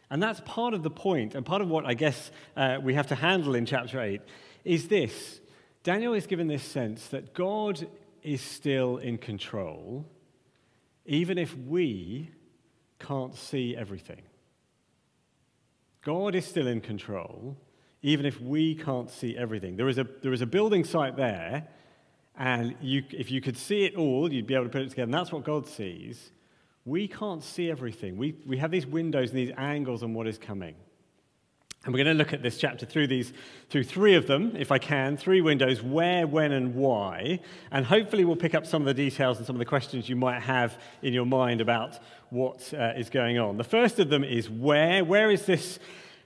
And 0.09 0.23
that's 0.23 0.39
part 0.45 0.73
of 0.73 0.83
the 0.83 0.89
point, 0.89 1.35
and 1.35 1.45
part 1.45 1.61
of 1.61 1.67
what 1.67 1.85
I 1.85 1.95
guess 1.95 2.31
uh, 2.55 2.77
we 2.81 2.93
have 2.93 3.07
to 3.07 3.15
handle 3.15 3.53
in 3.53 3.65
chapter 3.65 4.01
8 4.01 4.21
is 4.63 4.87
this 4.87 5.41
Daniel 5.83 6.13
is 6.13 6.27
given 6.27 6.47
this 6.47 6.63
sense 6.63 7.07
that 7.07 7.33
God 7.33 7.85
is 8.21 8.39
still 8.39 8.99
in 8.99 9.17
control, 9.17 10.05
even 11.05 11.37
if 11.37 11.57
we 11.57 12.29
can't 12.99 13.35
see 13.35 13.75
everything. 13.75 14.21
God 16.03 16.35
is 16.35 16.45
still 16.45 16.67
in 16.67 16.81
control, 16.81 17.57
even 18.01 18.25
if 18.25 18.39
we 18.41 18.75
can't 18.75 19.09
see 19.09 19.37
everything. 19.37 19.77
There 19.77 19.87
is 19.87 19.97
a, 19.97 20.05
there 20.21 20.33
is 20.33 20.41
a 20.41 20.45
building 20.45 20.83
site 20.83 21.15
there, 21.15 21.67
and 22.37 22.75
you, 22.81 23.03
if 23.11 23.31
you 23.31 23.39
could 23.39 23.57
see 23.57 23.85
it 23.85 23.95
all, 23.95 24.31
you'd 24.31 24.47
be 24.47 24.53
able 24.53 24.65
to 24.65 24.69
put 24.69 24.81
it 24.81 24.89
together, 24.89 25.05
and 25.05 25.13
that's 25.13 25.31
what 25.31 25.43
God 25.45 25.65
sees. 25.65 26.31
We 26.85 27.07
can't 27.07 27.41
see 27.41 27.71
everything. 27.71 28.17
We, 28.17 28.35
we 28.45 28.57
have 28.57 28.71
these 28.71 28.85
windows 28.85 29.29
and 29.29 29.39
these 29.39 29.53
angles 29.57 30.03
on 30.03 30.13
what 30.13 30.27
is 30.27 30.37
coming. 30.37 30.75
And 31.85 31.93
we're 31.93 32.03
going 32.03 32.15
to 32.15 32.23
look 32.23 32.31
at 32.33 32.41
this 32.41 32.57
chapter 32.57 32.85
through 32.85 33.07
these, 33.07 33.33
through 33.69 33.83
three 33.83 34.15
of 34.15 34.25
them, 34.25 34.55
if 34.55 34.71
I 34.71 34.77
can, 34.77 35.17
three 35.17 35.41
windows, 35.41 35.81
where, 35.81 36.25
when, 36.25 36.53
and 36.53 36.75
why. 36.75 37.39
And 37.71 37.85
hopefully 37.85 38.23
we'll 38.23 38.37
pick 38.37 38.55
up 38.55 38.65
some 38.65 38.81
of 38.81 38.85
the 38.85 38.93
details 38.93 39.37
and 39.37 39.45
some 39.45 39.55
of 39.55 39.59
the 39.59 39.65
questions 39.65 40.07
you 40.07 40.15
might 40.15 40.39
have 40.41 40.77
in 41.01 41.13
your 41.13 41.25
mind 41.25 41.59
about 41.59 41.99
what 42.29 42.73
uh, 42.73 42.93
is 42.95 43.09
going 43.09 43.37
on. 43.37 43.57
The 43.57 43.65
first 43.65 43.99
of 43.99 44.09
them 44.09 44.23
is 44.23 44.49
where. 44.49 45.03
Where 45.03 45.29
is 45.29 45.45
this 45.45 45.79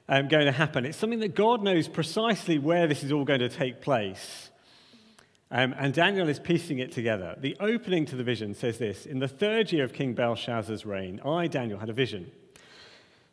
um, 0.09 0.27
going 0.27 0.45
to 0.45 0.51
happen. 0.51 0.85
It's 0.85 0.97
something 0.97 1.19
that 1.19 1.35
God 1.35 1.63
knows 1.63 1.87
precisely 1.87 2.57
where 2.57 2.87
this 2.87 3.03
is 3.03 3.11
all 3.11 3.25
going 3.25 3.41
to 3.41 3.49
take 3.49 3.81
place. 3.81 4.49
Um, 5.49 5.73
and 5.77 5.93
Daniel 5.93 6.27
is 6.27 6.39
piecing 6.39 6.79
it 6.79 6.91
together. 6.91 7.35
The 7.39 7.55
opening 7.59 8.05
to 8.07 8.15
the 8.15 8.23
vision 8.23 8.53
says 8.53 8.77
this 8.77 9.05
In 9.05 9.19
the 9.19 9.27
third 9.27 9.71
year 9.71 9.83
of 9.83 9.93
King 9.93 10.13
Belshazzar's 10.13 10.85
reign, 10.85 11.21
I, 11.25 11.47
Daniel, 11.47 11.79
had 11.79 11.89
a 11.89 11.93
vision. 11.93 12.31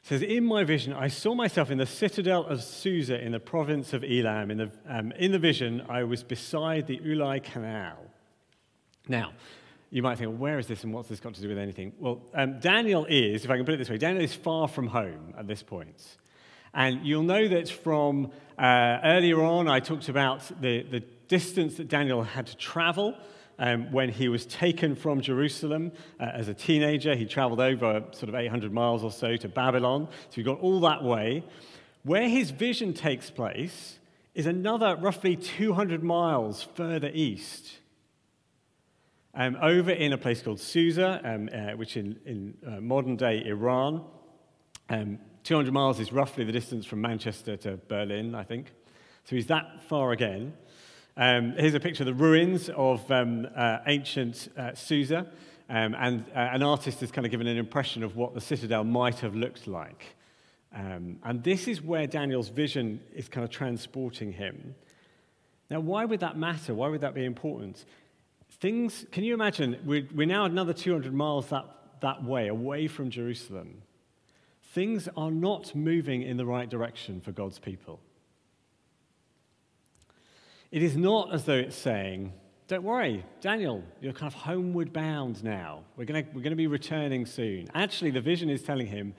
Says, 0.04 0.20
In 0.20 0.44
my 0.44 0.64
vision, 0.64 0.92
I 0.92 1.08
saw 1.08 1.34
myself 1.34 1.70
in 1.70 1.78
the 1.78 1.86
citadel 1.86 2.44
of 2.44 2.62
Susa 2.62 3.18
in 3.18 3.32
the 3.32 3.40
province 3.40 3.94
of 3.94 4.04
Elam. 4.04 4.50
In 4.50 4.58
the, 4.58 4.70
um, 4.86 5.12
in 5.12 5.32
the 5.32 5.38
vision, 5.38 5.82
I 5.88 6.04
was 6.04 6.22
beside 6.22 6.86
the 6.86 6.98
Ulai 6.98 7.42
Canal. 7.42 7.96
Now, 9.08 9.32
you 9.88 10.02
might 10.02 10.18
think, 10.18 10.28
well, 10.28 10.36
where 10.36 10.58
is 10.58 10.66
this 10.66 10.84
and 10.84 10.92
what's 10.92 11.08
this 11.08 11.20
got 11.20 11.32
to 11.32 11.40
do 11.40 11.48
with 11.48 11.56
anything? 11.56 11.94
Well, 11.98 12.20
um, 12.34 12.60
Daniel 12.60 13.06
is, 13.06 13.46
if 13.46 13.50
I 13.50 13.56
can 13.56 13.64
put 13.64 13.72
it 13.72 13.76
this 13.78 13.88
way, 13.88 13.96
Daniel 13.96 14.22
is 14.22 14.34
far 14.34 14.68
from 14.68 14.88
home 14.88 15.32
at 15.38 15.46
this 15.46 15.62
point. 15.62 16.18
And 16.74 17.06
you'll 17.06 17.22
know 17.22 17.48
that 17.48 17.70
from 17.70 18.30
uh, 18.58 18.98
earlier 19.04 19.42
on, 19.42 19.68
I 19.68 19.80
talked 19.80 20.10
about 20.10 20.42
the, 20.60 20.82
the 20.82 21.00
distance 21.28 21.76
that 21.76 21.88
Daniel 21.88 22.22
had 22.22 22.48
to 22.48 22.56
travel 22.58 23.16
um, 23.58 23.90
when 23.92 24.08
he 24.08 24.28
was 24.28 24.46
taken 24.46 24.94
from 24.94 25.20
Jerusalem 25.20 25.92
uh, 26.20 26.24
as 26.34 26.48
a 26.48 26.54
teenager. 26.54 27.14
He 27.14 27.26
traveled 27.26 27.60
over 27.60 28.04
sort 28.12 28.28
of 28.28 28.34
800 28.34 28.72
miles 28.72 29.04
or 29.04 29.12
so 29.12 29.36
to 29.36 29.48
Babylon. 29.48 30.08
So 30.30 30.36
he 30.36 30.42
got 30.42 30.60
all 30.60 30.80
that 30.80 31.02
way. 31.02 31.44
Where 32.02 32.28
his 32.28 32.50
vision 32.50 32.92
takes 32.92 33.30
place 33.30 33.98
is 34.34 34.46
another 34.46 34.96
roughly 34.96 35.36
200 35.36 36.02
miles 36.02 36.66
further 36.74 37.10
east. 37.12 37.78
Um, 39.36 39.56
over 39.60 39.90
in 39.90 40.12
a 40.12 40.18
place 40.18 40.42
called 40.42 40.60
Susa, 40.60 41.20
um, 41.24 41.48
uh, 41.52 41.76
which 41.76 41.96
in, 41.96 42.18
in 42.24 42.54
uh, 42.66 42.80
modern 42.80 43.16
day 43.16 43.44
Iran. 43.44 44.04
Um, 44.88 45.18
200 45.44 45.72
miles 45.72 46.00
is 46.00 46.12
roughly 46.12 46.44
the 46.44 46.52
distance 46.52 46.86
from 46.86 47.00
Manchester 47.00 47.56
to 47.58 47.78
Berlin, 47.88 48.34
I 48.34 48.44
think. 48.44 48.72
So 49.24 49.36
he's 49.36 49.46
that 49.48 49.82
far 49.88 50.12
again. 50.12 50.54
Um, 51.16 51.52
here's 51.52 51.74
a 51.74 51.80
picture 51.80 52.02
of 52.02 52.06
the 52.06 52.14
ruins 52.14 52.68
of 52.70 53.10
um, 53.10 53.46
uh, 53.54 53.78
ancient 53.86 54.48
uh, 54.56 54.74
Susa. 54.74 55.26
Um, 55.68 55.94
and 55.98 56.24
uh, 56.34 56.38
an 56.38 56.62
artist 56.62 57.00
has 57.00 57.10
kind 57.10 57.24
of 57.24 57.30
given 57.30 57.46
an 57.46 57.56
impression 57.56 58.02
of 58.02 58.16
what 58.16 58.34
the 58.34 58.40
citadel 58.40 58.84
might 58.84 59.20
have 59.20 59.34
looked 59.34 59.66
like. 59.66 60.16
Um, 60.74 61.18
and 61.22 61.42
this 61.42 61.68
is 61.68 61.80
where 61.80 62.06
Daniel's 62.06 62.48
vision 62.48 63.00
is 63.14 63.28
kind 63.28 63.44
of 63.44 63.50
transporting 63.50 64.32
him. 64.32 64.74
Now, 65.70 65.80
why 65.80 66.04
would 66.04 66.20
that 66.20 66.36
matter? 66.36 66.74
Why 66.74 66.88
would 66.88 67.00
that 67.00 67.14
be 67.14 67.24
important? 67.24 67.84
Things, 68.60 69.06
can 69.10 69.24
you 69.24 69.34
imagine, 69.34 69.80
we're, 69.84 70.06
we're 70.14 70.26
now 70.26 70.44
another 70.44 70.72
200 70.72 71.14
miles 71.14 71.48
that, 71.48 71.64
that 72.00 72.24
way, 72.24 72.48
away 72.48 72.88
from 72.88 73.10
Jerusalem 73.10 73.82
things 74.74 75.08
are 75.16 75.30
not 75.30 75.72
moving 75.74 76.22
in 76.22 76.36
the 76.36 76.44
right 76.44 76.68
direction 76.68 77.20
for 77.20 77.30
God's 77.30 77.60
people. 77.60 78.00
It 80.74 80.82
is 80.82 80.96
not 80.96 81.32
as 81.32 81.44
though 81.44 81.54
it's 81.54 81.76
saying, 81.76 82.32
Don't 82.66 82.82
worry, 82.82 83.24
Daniel, 83.40 83.84
you're 84.00 84.12
kind 84.12 84.26
of 84.26 84.34
homeward 84.34 84.92
bound 84.92 85.44
now. 85.44 85.84
We're 85.96 86.04
going 86.04 86.26
we're 86.34 86.42
to 86.42 86.56
be 86.56 86.66
returning 86.66 87.26
soon. 87.26 87.68
Actually, 87.76 88.10
the 88.10 88.20
vision 88.20 88.50
is 88.50 88.60
telling 88.60 88.88
him 88.88 89.14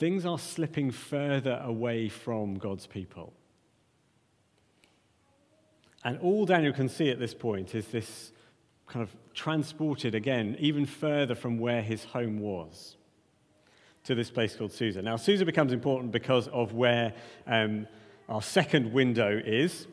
things 0.00 0.26
are 0.26 0.36
slipping 0.36 0.90
further 0.90 1.62
away 1.62 2.08
from 2.08 2.56
God's 2.56 2.88
people. 2.88 3.32
And 6.02 6.18
all 6.18 6.44
Daniel 6.44 6.72
can 6.72 6.88
see 6.88 7.08
at 7.08 7.20
this 7.20 7.34
point 7.34 7.76
is 7.76 7.86
this 7.86 8.32
kind 8.88 9.04
of 9.04 9.14
transported 9.32 10.16
again, 10.16 10.56
even 10.58 10.86
further 10.86 11.36
from 11.36 11.60
where 11.60 11.82
his 11.82 12.02
home 12.02 12.40
was 12.40 12.96
to 14.02 14.16
this 14.16 14.32
place 14.32 14.56
called 14.56 14.72
Susa. 14.72 15.02
Now, 15.02 15.14
Susa 15.14 15.44
becomes 15.44 15.72
important 15.72 16.10
because 16.10 16.48
of 16.48 16.72
where 16.72 17.14
um, 17.46 17.86
our 18.28 18.42
second 18.42 18.92
window 18.92 19.40
is, 19.46 19.86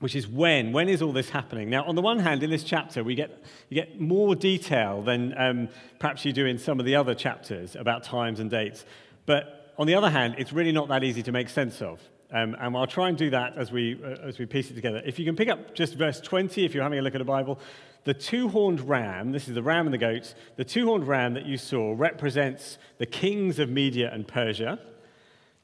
which 0.00 0.14
is 0.14 0.28
when. 0.28 0.72
When 0.72 0.88
is 0.88 1.02
all 1.02 1.12
this 1.12 1.30
happening? 1.30 1.70
Now, 1.70 1.84
on 1.84 1.94
the 1.94 2.02
one 2.02 2.18
hand, 2.18 2.42
in 2.42 2.50
this 2.50 2.62
chapter, 2.62 3.02
we 3.02 3.14
get, 3.14 3.42
you 3.68 3.74
get 3.74 4.00
more 4.00 4.36
detail 4.36 5.02
than 5.02 5.34
um, 5.36 5.68
perhaps 5.98 6.24
you 6.24 6.32
do 6.32 6.46
in 6.46 6.58
some 6.58 6.78
of 6.78 6.86
the 6.86 6.94
other 6.94 7.14
chapters 7.14 7.74
about 7.74 8.04
times 8.04 8.40
and 8.40 8.50
dates. 8.50 8.84
But 9.26 9.74
on 9.76 9.86
the 9.86 9.94
other 9.94 10.10
hand, 10.10 10.36
it's 10.38 10.52
really 10.52 10.72
not 10.72 10.88
that 10.88 11.02
easy 11.02 11.22
to 11.24 11.32
make 11.32 11.48
sense 11.48 11.82
of. 11.82 12.00
Um, 12.30 12.54
and 12.60 12.76
I'll 12.76 12.86
try 12.86 13.08
and 13.08 13.16
do 13.16 13.30
that 13.30 13.56
as 13.56 13.72
we, 13.72 13.98
uh, 14.04 14.26
as 14.26 14.38
we 14.38 14.46
piece 14.46 14.70
it 14.70 14.74
together. 14.74 15.02
If 15.04 15.18
you 15.18 15.24
can 15.24 15.34
pick 15.34 15.48
up 15.48 15.74
just 15.74 15.94
verse 15.94 16.20
20, 16.20 16.64
if 16.64 16.74
you're 16.74 16.82
having 16.82 16.98
a 16.98 17.02
look 17.02 17.14
at 17.14 17.18
the 17.18 17.24
Bible, 17.24 17.58
the 18.04 18.14
two 18.14 18.48
horned 18.48 18.80
ram, 18.80 19.32
this 19.32 19.48
is 19.48 19.54
the 19.54 19.62
ram 19.62 19.86
and 19.86 19.94
the 19.94 19.98
goats, 19.98 20.34
the 20.56 20.64
two 20.64 20.86
horned 20.86 21.08
ram 21.08 21.34
that 21.34 21.46
you 21.46 21.56
saw 21.56 21.94
represents 21.96 22.78
the 22.98 23.06
kings 23.06 23.58
of 23.58 23.70
Media 23.70 24.10
and 24.12 24.28
Persia. 24.28 24.78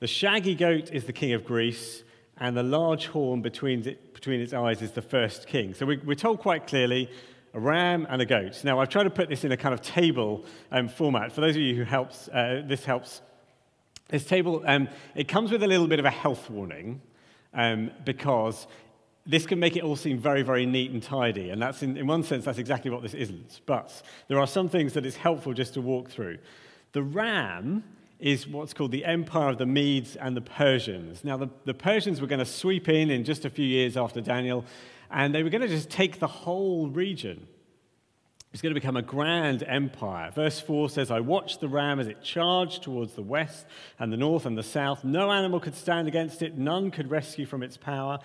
The 0.00 0.06
shaggy 0.06 0.54
goat 0.54 0.90
is 0.90 1.04
the 1.04 1.12
king 1.12 1.34
of 1.34 1.44
Greece, 1.44 2.02
and 2.38 2.56
the 2.56 2.62
large 2.62 3.06
horn 3.06 3.42
between, 3.42 3.86
it, 3.86 4.13
between 4.24 4.40
its 4.40 4.54
eyes 4.54 4.80
is 4.80 4.92
the 4.92 5.02
first 5.02 5.46
king. 5.46 5.74
So 5.74 5.84
we, 5.84 6.00
are 6.08 6.14
told 6.14 6.40
quite 6.40 6.66
clearly 6.66 7.10
a 7.52 7.60
ram 7.60 8.06
and 8.08 8.22
a 8.22 8.24
goat. 8.24 8.64
Now, 8.64 8.80
I've 8.80 8.88
tried 8.88 9.02
to 9.02 9.10
put 9.10 9.28
this 9.28 9.44
in 9.44 9.52
a 9.52 9.56
kind 9.56 9.74
of 9.74 9.82
table 9.82 10.46
um, 10.72 10.88
format. 10.88 11.30
For 11.30 11.42
those 11.42 11.56
of 11.56 11.60
you 11.60 11.74
who 11.74 11.84
helps, 11.84 12.28
uh, 12.28 12.62
this 12.64 12.86
helps. 12.86 13.20
This 14.08 14.24
table, 14.24 14.62
um, 14.66 14.88
it 15.14 15.28
comes 15.28 15.50
with 15.50 15.62
a 15.62 15.66
little 15.66 15.86
bit 15.86 15.98
of 15.98 16.06
a 16.06 16.10
health 16.10 16.48
warning 16.48 17.02
um, 17.52 17.90
because 18.06 18.66
this 19.26 19.44
can 19.44 19.58
make 19.58 19.76
it 19.76 19.82
all 19.82 19.94
seem 19.94 20.18
very, 20.18 20.40
very 20.40 20.64
neat 20.64 20.90
and 20.90 21.02
tidy. 21.02 21.50
And 21.50 21.60
that's 21.60 21.82
in, 21.82 21.98
in 21.98 22.06
one 22.06 22.22
sense, 22.22 22.46
that's 22.46 22.58
exactly 22.58 22.90
what 22.90 23.02
this 23.02 23.12
isn't. 23.12 23.60
But 23.66 23.92
there 24.28 24.40
are 24.40 24.46
some 24.46 24.70
things 24.70 24.94
that 24.94 25.04
it's 25.04 25.16
helpful 25.16 25.52
just 25.52 25.74
to 25.74 25.82
walk 25.82 26.08
through. 26.08 26.38
The 26.92 27.02
ram 27.02 27.84
is 28.24 28.48
what's 28.48 28.72
called 28.72 28.90
the 28.90 29.04
Empire 29.04 29.50
of 29.50 29.58
the 29.58 29.66
Medes 29.66 30.16
and 30.16 30.34
the 30.34 30.40
Persians. 30.40 31.24
Now, 31.24 31.36
the, 31.36 31.50
the 31.66 31.74
Persians 31.74 32.22
were 32.22 32.26
going 32.26 32.38
to 32.38 32.46
sweep 32.46 32.88
in 32.88 33.10
in 33.10 33.22
just 33.22 33.44
a 33.44 33.50
few 33.50 33.66
years 33.66 33.98
after 33.98 34.22
Daniel, 34.22 34.64
and 35.10 35.34
they 35.34 35.42
were 35.42 35.50
going 35.50 35.60
to 35.60 35.68
just 35.68 35.90
take 35.90 36.20
the 36.20 36.26
whole 36.26 36.88
region. 36.88 37.46
It's 38.54 38.62
going 38.62 38.74
to 38.74 38.80
become 38.80 38.96
a 38.96 39.02
grand 39.02 39.62
empire. 39.64 40.30
Verse 40.30 40.58
4 40.58 40.88
says, 40.88 41.10
I 41.10 41.20
watched 41.20 41.60
the 41.60 41.68
ram 41.68 42.00
as 42.00 42.06
it 42.06 42.22
charged 42.22 42.82
towards 42.82 43.12
the 43.12 43.20
west 43.20 43.66
and 43.98 44.10
the 44.10 44.16
north 44.16 44.46
and 44.46 44.56
the 44.56 44.62
south. 44.62 45.04
No 45.04 45.30
animal 45.30 45.60
could 45.60 45.74
stand 45.74 46.08
against 46.08 46.40
it, 46.40 46.56
none 46.56 46.90
could 46.90 47.10
rescue 47.10 47.44
from 47.44 47.62
its 47.62 47.76
power. 47.76 48.20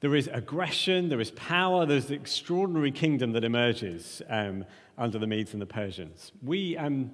There 0.00 0.14
is 0.14 0.28
aggression, 0.34 1.08
there 1.08 1.20
is 1.20 1.30
power, 1.30 1.86
there's 1.86 2.08
the 2.08 2.14
extraordinary 2.14 2.92
kingdom 2.92 3.32
that 3.32 3.42
emerges 3.44 4.20
um, 4.28 4.66
under 4.98 5.18
the 5.18 5.26
Medes 5.26 5.54
and 5.54 5.62
the 5.62 5.66
Persians. 5.66 6.30
We, 6.42 6.76
um, 6.76 7.12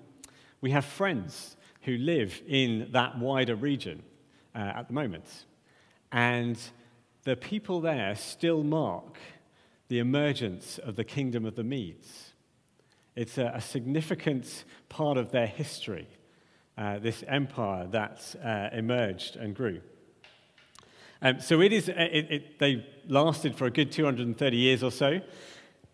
we 0.61 0.73
have 0.73 0.85
friends 0.85 1.57
who 1.91 1.99
live 1.99 2.41
in 2.47 2.89
that 2.93 3.19
wider 3.19 3.57
region 3.57 4.03
uh, 4.55 4.59
at 4.59 4.87
the 4.87 4.95
moment. 4.95 5.47
And 6.13 6.57
the 7.25 7.35
people 7.35 7.81
there 7.81 8.15
still 8.15 8.63
mark 8.63 9.19
the 9.89 9.99
emergence 9.99 10.79
of 10.79 10.95
the 10.95 11.03
kingdom 11.03 11.45
of 11.45 11.57
the 11.57 11.65
Medes. 11.65 12.31
It's 13.17 13.39
a, 13.39 13.51
a 13.57 13.61
significant 13.61 14.65
part 14.89 15.19
of 15.19 15.33
their 15.33 15.49
history, 15.49 16.07
uh, 16.79 17.01
this 17.01 17.25
empire 17.27 17.89
that 17.89 18.37
uh, 18.45 18.69
emerged 18.73 19.35
and 19.35 19.53
grew. 19.55 19.81
Um, 21.23 21.41
so 21.41 21.61
it 21.61 21.73
is, 21.73 21.89
uh, 21.89 21.95
it, 21.97 22.31
it, 22.31 22.59
they 22.61 22.87
lasted 23.09 23.57
for 23.57 23.67
a 23.67 23.71
good 23.71 23.91
230 23.91 24.57
years 24.57 24.85
or 24.85 24.93
so. 24.93 25.21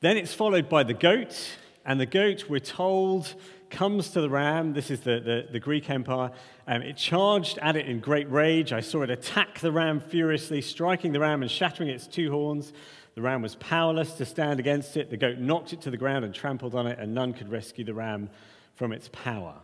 Then 0.01 0.19
it's 0.19 0.35
followed 0.35 0.69
by 0.69 0.83
the 0.83 0.95
goat, 0.95 1.57
and 1.87 1.99
the 1.99 2.07
goat, 2.07 2.45
we're 2.51 2.61
told, 2.61 3.35
comes 3.71 4.11
to 4.11 4.21
the 4.21 4.31
ram. 4.31 4.73
This 4.73 4.91
is 4.91 5.01
the, 5.01 5.21
the, 5.21 5.47
the 5.53 5.61
Greek 5.61 5.89
Empire. 5.91 6.31
Um, 6.67 6.83
it 6.83 6.97
charged 6.97 7.59
at 7.59 7.77
it 7.77 7.87
in 7.87 8.01
great 8.01 8.31
rage. 8.31 8.73
I 8.73 8.81
saw 8.81 9.03
it 9.03 9.11
attack 9.11 9.61
the 9.61 9.73
ram 9.73 10.01
furiously, 10.01 10.61
striking 10.61 11.13
the 11.13 11.21
ram 11.21 11.43
and 11.43 11.51
shattering 11.51 11.89
its 11.89 12.07
two 12.07 12.31
horns. 12.31 12.73
The 13.15 13.23
ram 13.23 13.43
was 13.43 13.55
powerless 13.57 14.13
to 14.15 14.27
stand 14.27 14.61
against 14.61 14.97
it. 14.97 15.11
The 15.11 15.17
goat 15.17 15.39
knocked 15.39 15.73
it 15.73 15.81
to 15.83 15.91
the 15.91 15.97
ground 15.97 16.25
and 16.25 16.35
trampled 16.35 16.75
on 16.75 16.87
it, 16.87 16.99
and 16.99 17.15
none 17.15 17.33
could 17.33 17.51
rescue 17.51 17.85
the 17.85 17.95
ram 17.95 18.29
from 18.75 18.93
its 18.93 19.09
power. 19.13 19.55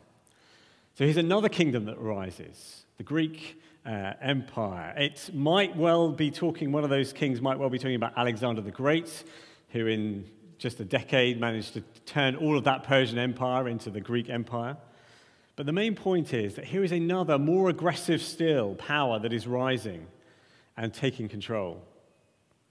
So 0.95 1.05
here's 1.05 1.17
another 1.17 1.49
kingdom 1.49 1.85
that 1.87 1.99
rises 1.99 2.85
the 2.97 3.03
Greek 3.03 3.61
uh, 3.85 4.13
Empire. 4.21 4.95
It 4.97 5.31
might 5.35 5.77
well 5.77 6.13
be 6.13 6.31
talking, 6.31 6.73
one 6.73 6.85
of 6.85 6.91
those 6.91 7.13
kings 7.13 7.41
might 7.41 7.59
well 7.59 7.71
be 7.71 7.79
talking 7.79 7.95
about 7.95 8.13
Alexander 8.17 8.61
the 8.61 8.71
Great, 8.71 9.25
who 9.71 9.87
in 9.87 10.25
just 10.63 10.79
a 10.79 10.85
decade 10.85 11.41
managed 11.41 11.75
to 11.75 11.81
turn 12.07 12.37
all 12.37 12.57
of 12.57 12.63
that 12.65 12.85
Persian 12.85 13.19
Empire 13.19 13.69
into 13.69 13.91
the 13.91 14.01
Greek 14.01 14.31
Empire. 14.31 14.77
But 15.57 15.67
the 15.67 15.73
main 15.73 15.97
point 15.97 16.33
is 16.33 16.55
that 16.55 16.65
here 16.65 16.85
is 16.85 16.93
another, 16.93 17.37
more 17.37 17.69
aggressive 17.69 18.23
still, 18.23 18.77
power 18.77 19.19
that 19.19 19.33
is 19.33 19.49
rising 19.49 20.07
and 20.77 20.95
taking 20.95 21.29
control. 21.29 21.83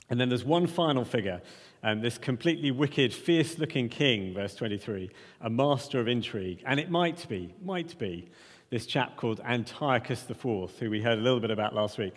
And 0.09 0.19
then 0.19 0.29
there's 0.29 0.45
one 0.45 0.67
final 0.67 1.03
figure, 1.03 1.41
um, 1.83 1.99
this 1.99 2.17
completely 2.17 2.71
wicked, 2.71 3.13
fierce 3.13 3.59
looking 3.59 3.89
king, 3.89 4.33
verse 4.33 4.55
23, 4.55 5.09
a 5.41 5.49
master 5.49 5.99
of 5.99 6.07
intrigue. 6.07 6.63
And 6.65 6.79
it 6.79 6.89
might 6.89 7.27
be, 7.27 7.53
might 7.61 7.99
be, 7.99 8.29
this 8.69 8.85
chap 8.85 9.17
called 9.17 9.41
Antiochus 9.43 10.25
IV, 10.29 10.43
who 10.79 10.89
we 10.89 11.01
heard 11.01 11.19
a 11.19 11.21
little 11.21 11.41
bit 11.41 11.51
about 11.51 11.75
last 11.75 11.97
week, 11.97 12.15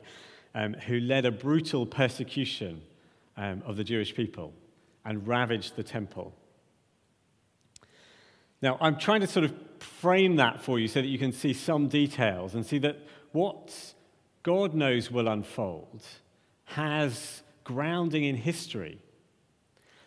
um, 0.54 0.74
who 0.74 1.00
led 1.00 1.26
a 1.26 1.32
brutal 1.32 1.84
persecution 1.84 2.80
um, 3.36 3.60
of 3.66 3.76
the 3.76 3.82
Jewish 3.82 4.14
people 4.14 4.54
and 5.04 5.26
ravaged 5.26 5.76
the 5.76 5.82
temple. 5.82 6.34
Now, 8.62 8.78
I'm 8.80 8.98
trying 8.98 9.20
to 9.20 9.26
sort 9.26 9.44
of 9.44 9.54
frame 9.78 10.36
that 10.36 10.62
for 10.62 10.78
you 10.78 10.88
so 10.88 11.02
that 11.02 11.08
you 11.08 11.18
can 11.18 11.32
see 11.32 11.52
some 11.52 11.88
details 11.88 12.54
and 12.54 12.64
see 12.64 12.78
that 12.78 12.98
what 13.32 13.94
God 14.42 14.74
knows 14.74 15.10
will 15.10 15.28
unfold 15.28 16.02
has 16.64 17.42
grounding 17.64 18.24
in 18.24 18.36
history. 18.36 19.00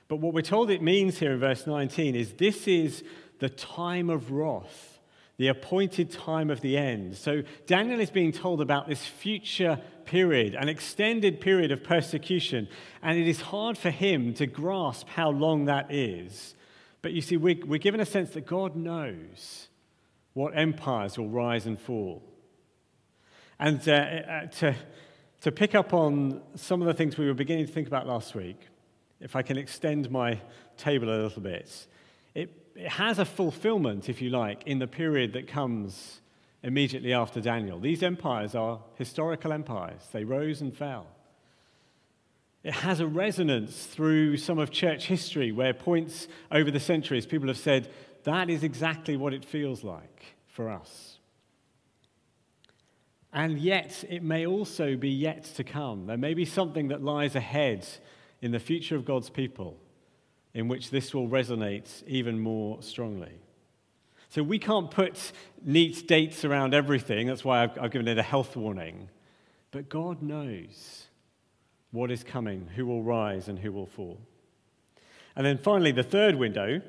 But 0.07 0.17
what 0.17 0.33
we're 0.33 0.41
told 0.41 0.71
it 0.71 0.81
means 0.81 1.19
here 1.19 1.33
in 1.33 1.39
verse 1.39 1.67
19 1.67 2.15
is 2.15 2.33
this 2.33 2.67
is 2.67 3.03
the 3.39 3.49
time 3.49 4.09
of 4.09 4.31
wrath, 4.31 4.96
the 5.37 5.47
appointed 5.47 6.11
time 6.11 6.49
of 6.49 6.61
the 6.61 6.77
end. 6.77 7.15
So 7.15 7.43
Daniel 7.67 7.99
is 7.99 8.09
being 8.09 8.31
told 8.31 8.59
about 8.59 8.87
this 8.87 9.05
future 9.05 9.79
period, 10.05 10.55
an 10.55 10.67
extended 10.67 11.39
period 11.39 11.71
of 11.71 11.83
persecution, 11.83 12.67
and 13.03 13.19
it 13.19 13.27
is 13.27 13.41
hard 13.41 13.77
for 13.77 13.91
him 13.91 14.33
to 14.35 14.47
grasp 14.47 15.07
how 15.09 15.29
long 15.29 15.65
that 15.65 15.93
is. 15.93 16.55
But 17.01 17.13
you 17.13 17.21
see, 17.21 17.37
we're, 17.37 17.59
we're 17.65 17.77
given 17.77 17.99
a 17.99 18.05
sense 18.05 18.31
that 18.31 18.47
God 18.47 18.75
knows 18.75 19.67
what 20.33 20.57
empires 20.57 21.17
will 21.17 21.29
rise 21.29 21.65
and 21.65 21.79
fall. 21.79 22.23
And 23.59 23.87
uh, 23.87 23.91
uh, 23.91 24.45
to, 24.45 24.75
to 25.41 25.51
pick 25.51 25.75
up 25.75 25.93
on 25.93 26.41
some 26.55 26.81
of 26.81 26.87
the 26.87 26.93
things 26.93 27.17
we 27.17 27.27
were 27.27 27.33
beginning 27.33 27.67
to 27.67 27.71
think 27.71 27.87
about 27.87 28.07
last 28.07 28.35
week, 28.35 28.59
if 29.19 29.35
I 29.35 29.41
can 29.41 29.57
extend 29.57 30.09
my 30.09 30.39
table 30.77 31.09
a 31.09 31.17
little 31.23 31.41
bit, 31.41 31.87
it, 32.35 32.66
it 32.77 32.89
has 32.89 33.17
a 33.17 33.25
fulfillment, 33.25 34.07
if 34.07 34.21
you 34.21 34.29
like, 34.29 34.65
in 34.67 34.77
the 34.77 34.87
period 34.87 35.33
that 35.33 35.47
comes 35.47 36.21
immediately 36.61 37.11
after 37.11 37.41
Daniel. 37.41 37.79
These 37.79 38.03
empires 38.03 38.53
are 38.53 38.79
historical 38.95 39.51
empires, 39.51 40.01
they 40.11 40.23
rose 40.23 40.61
and 40.61 40.75
fell. 40.75 41.07
It 42.63 42.73
has 42.73 42.99
a 42.99 43.07
resonance 43.07 43.85
through 43.85 44.37
some 44.37 44.59
of 44.59 44.71
church 44.71 45.07
history 45.07 45.51
where 45.51 45.73
points 45.73 46.27
over 46.51 46.69
the 46.69 46.79
centuries 46.79 47.25
people 47.25 47.47
have 47.47 47.57
said, 47.57 47.89
that 48.25 48.49
is 48.49 48.63
exactly 48.63 49.17
what 49.17 49.33
it 49.33 49.45
feels 49.45 49.83
like 49.83 50.35
for 50.45 50.69
us. 50.69 51.17
And 53.31 53.57
yet, 53.57 54.03
it 54.09 54.23
may 54.23 54.45
also 54.45 54.95
be 54.95 55.09
yet 55.09 55.45
to 55.55 55.63
come. 55.63 56.07
There 56.07 56.17
may 56.17 56.33
be 56.33 56.45
something 56.45 56.89
that 56.89 57.03
lies 57.03 57.35
ahead 57.35 57.87
in 58.41 58.51
the 58.51 58.59
future 58.59 58.95
of 58.95 59.05
God's 59.05 59.29
people 59.29 59.77
in 60.57 60.67
which 60.67 60.89
this 60.89 61.13
will 61.13 61.27
resonate 61.27 62.01
even 62.07 62.39
more 62.39 62.81
strongly. 62.81 63.31
So 64.29 64.41
we 64.41 64.57
can't 64.57 64.89
put 64.89 65.31
neat 65.63 66.07
dates 66.07 66.43
around 66.43 66.73
everything. 66.73 67.27
That's 67.27 67.45
why 67.45 67.61
I've, 67.61 67.77
I've 67.79 67.91
given 67.91 68.07
it 68.07 68.17
a 68.17 68.23
health 68.23 68.55
warning. 68.55 69.07
But 69.69 69.87
God 69.87 70.23
knows 70.23 71.05
what 71.91 72.09
is 72.09 72.23
coming, 72.23 72.69
who 72.75 72.87
will 72.87 73.03
rise 73.03 73.47
and 73.47 73.59
who 73.59 73.71
will 73.71 73.85
fall. 73.85 74.17
And 75.35 75.45
then 75.45 75.59
finally, 75.59 75.91
the 75.91 76.01
third 76.01 76.33
window, 76.33 76.81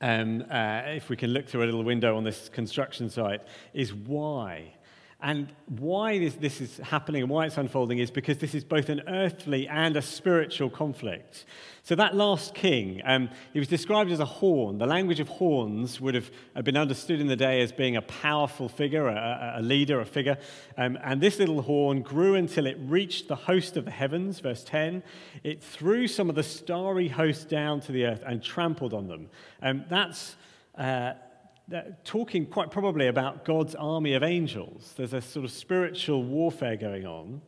um, 0.00 0.44
uh, 0.50 0.82
if 0.86 1.08
we 1.08 1.16
can 1.16 1.30
look 1.30 1.46
through 1.46 1.62
a 1.62 1.66
little 1.66 1.84
window 1.84 2.16
on 2.16 2.24
this 2.24 2.48
construction 2.48 3.08
site, 3.08 3.42
is 3.74 3.94
why. 3.94 4.74
And 5.22 5.48
why 5.66 6.18
this, 6.18 6.34
this 6.34 6.60
is 6.60 6.76
happening 6.76 7.22
and 7.22 7.30
why 7.30 7.46
it's 7.46 7.56
unfolding 7.56 7.98
is 7.98 8.10
because 8.10 8.36
this 8.36 8.54
is 8.54 8.64
both 8.64 8.90
an 8.90 9.00
earthly 9.08 9.66
and 9.66 9.96
a 9.96 10.02
spiritual 10.02 10.68
conflict. 10.68 11.46
So, 11.84 11.94
that 11.94 12.14
last 12.14 12.54
king, 12.54 13.00
um, 13.02 13.30
he 13.54 13.58
was 13.58 13.66
described 13.66 14.10
as 14.12 14.20
a 14.20 14.26
horn. 14.26 14.76
The 14.76 14.86
language 14.86 15.18
of 15.18 15.28
horns 15.28 16.02
would 16.02 16.14
have 16.14 16.30
been 16.64 16.76
understood 16.76 17.18
in 17.18 17.28
the 17.28 17.36
day 17.36 17.62
as 17.62 17.72
being 17.72 17.96
a 17.96 18.02
powerful 18.02 18.68
figure, 18.68 19.08
a, 19.08 19.54
a 19.56 19.62
leader, 19.62 20.00
a 20.00 20.04
figure. 20.04 20.36
Um, 20.76 20.98
and 21.02 21.18
this 21.18 21.38
little 21.38 21.62
horn 21.62 22.02
grew 22.02 22.34
until 22.34 22.66
it 22.66 22.76
reached 22.78 23.28
the 23.28 23.36
host 23.36 23.78
of 23.78 23.86
the 23.86 23.92
heavens, 23.92 24.40
verse 24.40 24.64
10. 24.64 25.02
It 25.44 25.62
threw 25.62 26.08
some 26.08 26.28
of 26.28 26.34
the 26.34 26.42
starry 26.42 27.08
host 27.08 27.48
down 27.48 27.80
to 27.82 27.92
the 27.92 28.04
earth 28.04 28.22
and 28.26 28.42
trampled 28.42 28.92
on 28.92 29.08
them. 29.08 29.30
Um, 29.62 29.84
that's. 29.88 30.36
Uh, 30.76 31.14
talking 32.04 32.46
quite 32.46 32.70
probably 32.70 33.08
about 33.08 33.44
God's 33.44 33.74
army 33.74 34.14
of 34.14 34.22
angels. 34.22 34.94
There's 34.96 35.12
a 35.12 35.20
sort 35.20 35.44
of 35.44 35.50
spiritual 35.50 36.22
warfare 36.22 36.76
going 36.76 37.06
on. 37.06 37.40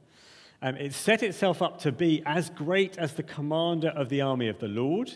Um, 0.60 0.74
it 0.76 0.92
set 0.92 1.22
itself 1.22 1.62
up 1.62 1.80
to 1.82 1.92
be 1.92 2.22
as 2.26 2.50
great 2.50 2.98
as 2.98 3.12
the 3.12 3.22
commander 3.22 3.90
of 3.90 4.08
the 4.08 4.22
army 4.22 4.48
of 4.48 4.58
the 4.58 4.66
Lord. 4.66 5.12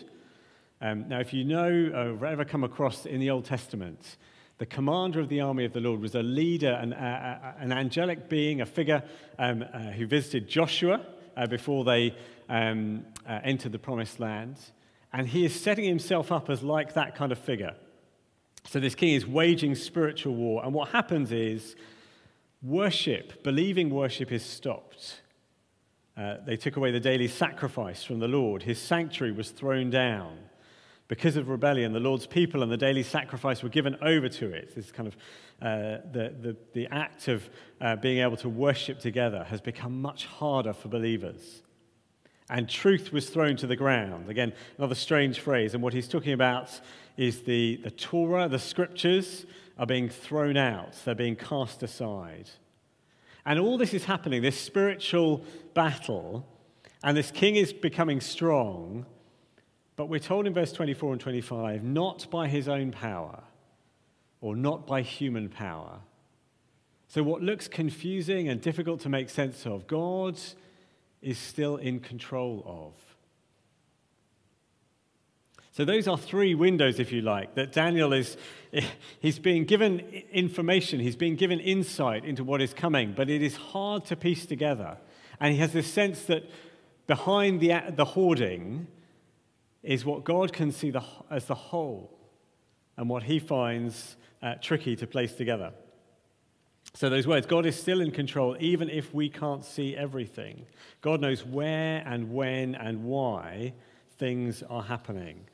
Um, 0.79 1.07
now, 1.09 1.19
if 1.19 1.33
you 1.33 1.43
know 1.43 2.17
or 2.19 2.25
ever 2.25 2.45
come 2.45 2.63
across 2.63 3.05
in 3.05 3.19
the 3.19 3.29
Old 3.29 3.43
Testament, 3.43 4.17
the 4.57 4.65
commander 4.65 5.19
of 5.19 5.27
the 5.27 5.41
army 5.41 5.65
of 5.65 5.73
the 5.73 5.81
Lord 5.81 5.99
was 5.99 6.15
a 6.15 6.23
leader, 6.23 6.71
an, 6.71 6.93
uh, 6.93 7.55
an 7.59 7.73
angelic 7.73 8.29
being, 8.29 8.61
a 8.61 8.65
figure 8.65 9.03
um, 9.37 9.63
uh, 9.73 9.79
who 9.91 10.07
visited 10.07 10.47
Joshua 10.47 11.05
uh, 11.35 11.47
before 11.47 11.83
they 11.83 12.15
um, 12.47 13.05
uh, 13.27 13.39
entered 13.43 13.73
the 13.73 13.79
promised 13.79 14.21
land. 14.21 14.57
And 15.11 15.27
he 15.27 15.43
is 15.43 15.59
setting 15.59 15.85
himself 15.85 16.31
up 16.31 16.49
as 16.49 16.63
like 16.63 16.93
that 16.93 17.15
kind 17.15 17.33
of 17.33 17.39
figure. 17.39 17.75
So 18.65 18.79
this 18.79 18.95
king 18.95 19.13
is 19.13 19.25
waging 19.27 19.75
spiritual 19.75 20.35
war. 20.35 20.63
And 20.63 20.73
what 20.73 20.89
happens 20.89 21.31
is 21.31 21.75
worship, 22.61 23.43
believing 23.43 23.89
worship, 23.89 24.31
is 24.31 24.43
stopped. 24.43 25.21
Uh, 26.15 26.37
they 26.45 26.55
took 26.55 26.77
away 26.77 26.91
the 26.91 26.99
daily 26.99 27.27
sacrifice 27.27 28.03
from 28.03 28.19
the 28.19 28.27
Lord. 28.27 28.63
His 28.63 28.79
sanctuary 28.79 29.33
was 29.33 29.49
thrown 29.49 29.89
down. 29.89 30.37
Because 31.07 31.35
of 31.35 31.49
rebellion, 31.49 31.91
the 31.91 31.99
Lord's 31.99 32.25
people 32.25 32.63
and 32.63 32.71
the 32.71 32.77
daily 32.77 33.03
sacrifice 33.03 33.61
were 33.61 33.69
given 33.69 33.97
over 34.01 34.29
to 34.29 34.51
it. 34.51 34.73
This 34.73 34.91
kind 34.91 35.07
of 35.07 35.15
uh, 35.61 36.01
the, 36.11 36.33
the, 36.41 36.57
the 36.73 36.87
act 36.87 37.27
of 37.27 37.49
uh, 37.81 37.95
being 37.97 38.19
able 38.19 38.37
to 38.37 38.49
worship 38.49 38.99
together 38.99 39.43
has 39.45 39.59
become 39.59 40.01
much 40.01 40.25
harder 40.25 40.73
for 40.73 40.87
believers. 40.87 41.62
And 42.49 42.69
truth 42.69 43.11
was 43.11 43.29
thrown 43.29 43.55
to 43.57 43.67
the 43.67 43.75
ground. 43.75 44.29
Again, 44.29 44.53
another 44.77 44.95
strange 44.95 45.39
phrase. 45.39 45.73
And 45.73 45.81
what 45.81 45.93
he's 45.93 46.07
talking 46.07 46.33
about 46.33 46.79
is 47.17 47.41
the, 47.41 47.77
the 47.83 47.91
Torah, 47.91 48.47
the 48.47 48.59
scriptures, 48.59 49.45
are 49.77 49.85
being 49.85 50.09
thrown 50.09 50.57
out, 50.57 50.93
they're 51.03 51.15
being 51.15 51.35
cast 51.35 51.81
aside. 51.83 52.49
And 53.45 53.59
all 53.59 53.77
this 53.77 53.93
is 53.93 54.05
happening, 54.05 54.41
this 54.41 54.59
spiritual 54.59 55.43
battle, 55.73 56.47
and 57.03 57.17
this 57.17 57.31
king 57.31 57.55
is 57.55 57.73
becoming 57.73 58.21
strong. 58.21 59.05
But 59.95 60.07
we're 60.07 60.19
told 60.19 60.47
in 60.47 60.53
verse 60.53 60.71
24 60.71 61.13
and 61.13 61.21
25 61.21 61.83
not 61.83 62.29
by 62.31 62.47
his 62.47 62.67
own 62.67 62.91
power 62.91 63.43
or 64.41 64.55
not 64.55 64.87
by 64.87 65.01
human 65.01 65.49
power. 65.49 65.99
So, 67.07 67.21
what 67.21 67.41
looks 67.41 67.67
confusing 67.67 68.47
and 68.47 68.59
difficult 68.59 69.01
to 69.01 69.09
make 69.09 69.29
sense 69.29 69.65
of, 69.65 69.85
God 69.87 70.39
is 71.23 71.37
still 71.37 71.77
in 71.77 71.99
control 71.99 72.63
of. 72.65 72.93
So 75.71 75.85
those 75.85 76.07
are 76.07 76.17
three 76.17 76.53
windows, 76.53 76.99
if 76.99 77.11
you 77.11 77.21
like, 77.21 77.55
that 77.55 77.71
Daniel 77.71 78.13
is, 78.13 78.37
he's 79.19 79.39
being 79.39 79.65
given 79.65 80.01
information, 80.31 80.99
he's 80.99 81.15
being 81.15 81.35
given 81.35 81.59
insight 81.59 82.25
into 82.25 82.43
what 82.43 82.61
is 82.61 82.75
coming, 82.75 83.13
but 83.17 83.27
it 83.27 83.41
is 83.41 83.55
hard 83.55 84.05
to 84.05 84.15
piece 84.15 84.45
together. 84.45 84.97
And 85.39 85.51
he 85.51 85.59
has 85.59 85.73
this 85.73 85.91
sense 85.91 86.25
that 86.25 86.47
behind 87.07 87.59
the, 87.59 87.73
the 87.89 88.05
hoarding 88.05 88.85
is 89.81 90.05
what 90.05 90.23
God 90.23 90.53
can 90.53 90.71
see 90.71 90.91
the, 90.91 91.03
as 91.31 91.45
the 91.45 91.55
whole 91.55 92.19
and 92.95 93.09
what 93.09 93.23
he 93.23 93.39
finds 93.39 94.15
uh, 94.43 94.53
tricky 94.61 94.95
to 94.95 95.07
place 95.07 95.33
together. 95.33 95.73
So, 96.95 97.09
those 97.09 97.25
words 97.25 97.47
God 97.47 97.65
is 97.65 97.79
still 97.79 98.01
in 98.01 98.11
control, 98.11 98.55
even 98.59 98.89
if 98.89 99.13
we 99.13 99.29
can't 99.29 99.65
see 99.65 99.95
everything. 99.95 100.65
God 101.01 101.21
knows 101.21 101.43
where 101.43 102.03
and 102.05 102.31
when 102.31 102.75
and 102.75 103.03
why 103.03 103.73
things 104.17 104.63
are 104.69 104.83
happening. 104.83 105.45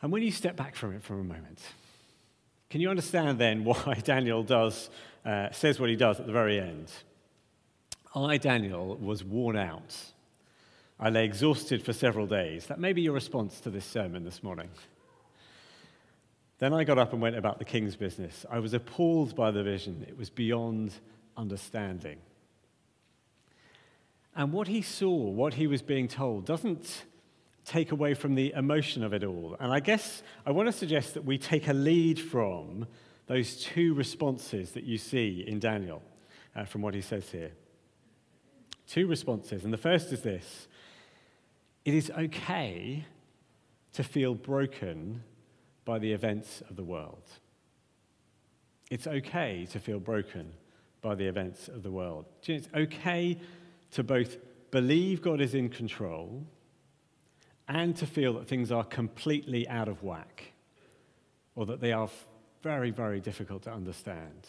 And 0.00 0.12
when 0.12 0.22
you 0.22 0.30
step 0.30 0.54
back 0.54 0.76
from 0.76 0.94
it 0.94 1.02
for 1.02 1.14
a 1.14 1.24
moment, 1.24 1.60
can 2.70 2.80
you 2.80 2.90
understand 2.90 3.38
then 3.38 3.64
why 3.64 3.94
Daniel 4.04 4.42
does, 4.42 4.90
uh, 5.24 5.50
says 5.50 5.80
what 5.80 5.90
he 5.90 5.96
does 5.96 6.20
at 6.20 6.26
the 6.26 6.32
very 6.32 6.60
end? 6.60 6.92
I, 8.14 8.36
Daniel, 8.36 8.96
was 8.96 9.24
worn 9.24 9.56
out. 9.56 9.96
I 11.00 11.10
lay 11.10 11.24
exhausted 11.24 11.84
for 11.84 11.92
several 11.92 12.28
days. 12.28 12.66
That 12.66 12.78
may 12.78 12.92
be 12.92 13.02
your 13.02 13.14
response 13.14 13.58
to 13.60 13.70
this 13.70 13.84
sermon 13.84 14.24
this 14.24 14.42
morning. 14.44 14.68
Then 16.58 16.72
I 16.72 16.84
got 16.84 16.98
up 16.98 17.12
and 17.12 17.20
went 17.20 17.36
about 17.36 17.58
the 17.58 17.64
king's 17.64 17.96
business. 17.96 18.46
I 18.50 18.58
was 18.58 18.74
appalled 18.74 19.34
by 19.34 19.50
the 19.50 19.62
vision, 19.62 20.04
it 20.08 20.16
was 20.16 20.30
beyond 20.30 20.92
understanding. 21.36 22.18
And 24.36 24.52
what 24.52 24.68
he 24.68 24.82
saw, 24.82 25.14
what 25.14 25.54
he 25.54 25.66
was 25.66 25.82
being 25.82 26.08
told, 26.08 26.44
doesn't 26.44 27.04
take 27.64 27.92
away 27.92 28.14
from 28.14 28.34
the 28.34 28.52
emotion 28.52 29.02
of 29.02 29.12
it 29.14 29.24
all. 29.24 29.56
And 29.58 29.72
I 29.72 29.80
guess 29.80 30.22
I 30.44 30.50
want 30.50 30.68
to 30.68 30.72
suggest 30.72 31.14
that 31.14 31.24
we 31.24 31.38
take 31.38 31.68
a 31.68 31.72
lead 31.72 32.20
from 32.20 32.86
those 33.26 33.56
two 33.56 33.94
responses 33.94 34.72
that 34.72 34.84
you 34.84 34.98
see 34.98 35.44
in 35.46 35.60
Daniel 35.60 36.02
uh, 36.54 36.64
from 36.64 36.82
what 36.82 36.94
he 36.94 37.00
says 37.00 37.30
here. 37.30 37.52
Two 38.86 39.06
responses. 39.06 39.64
And 39.64 39.72
the 39.72 39.78
first 39.78 40.12
is 40.12 40.22
this 40.22 40.68
it 41.84 41.94
is 41.94 42.10
okay 42.10 43.04
to 43.92 44.02
feel 44.02 44.34
broken 44.34 45.22
by 45.84 45.98
the 45.98 46.12
events 46.12 46.62
of 46.68 46.76
the 46.76 46.84
world. 46.84 47.22
It's 48.90 49.06
okay 49.06 49.66
to 49.70 49.78
feel 49.78 49.98
broken 49.98 50.52
by 51.00 51.14
the 51.14 51.26
events 51.26 51.68
of 51.68 51.82
the 51.82 51.90
world. 51.90 52.26
It's 52.46 52.68
okay 52.74 53.38
to 53.92 54.02
both 54.02 54.36
believe 54.70 55.22
God 55.22 55.40
is 55.40 55.54
in 55.54 55.68
control 55.68 56.44
and 57.68 57.96
to 57.96 58.06
feel 58.06 58.34
that 58.34 58.48
things 58.48 58.70
are 58.70 58.84
completely 58.84 59.68
out 59.68 59.88
of 59.88 60.02
whack 60.02 60.52
or 61.54 61.66
that 61.66 61.80
they 61.80 61.92
are 61.92 62.08
very, 62.62 62.90
very 62.90 63.20
difficult 63.20 63.62
to 63.62 63.72
understand. 63.72 64.48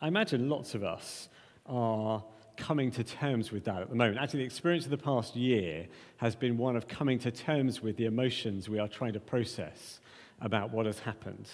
I 0.00 0.08
imagine 0.08 0.48
lots 0.48 0.74
of 0.74 0.84
us 0.84 1.28
are 1.66 2.22
coming 2.56 2.90
to 2.92 3.04
terms 3.04 3.52
with 3.52 3.64
that 3.64 3.82
at 3.82 3.88
the 3.88 3.94
moment. 3.94 4.18
Actually, 4.18 4.40
the 4.40 4.46
experience 4.46 4.84
of 4.84 4.90
the 4.90 4.98
past 4.98 5.36
year 5.36 5.86
has 6.18 6.34
been 6.34 6.56
one 6.56 6.76
of 6.76 6.88
coming 6.88 7.18
to 7.20 7.30
terms 7.30 7.82
with 7.82 7.96
the 7.96 8.06
emotions 8.06 8.68
we 8.68 8.78
are 8.78 8.88
trying 8.88 9.12
to 9.12 9.20
process 9.20 10.00
about 10.40 10.70
what 10.70 10.86
has 10.86 10.98
happened 11.00 11.48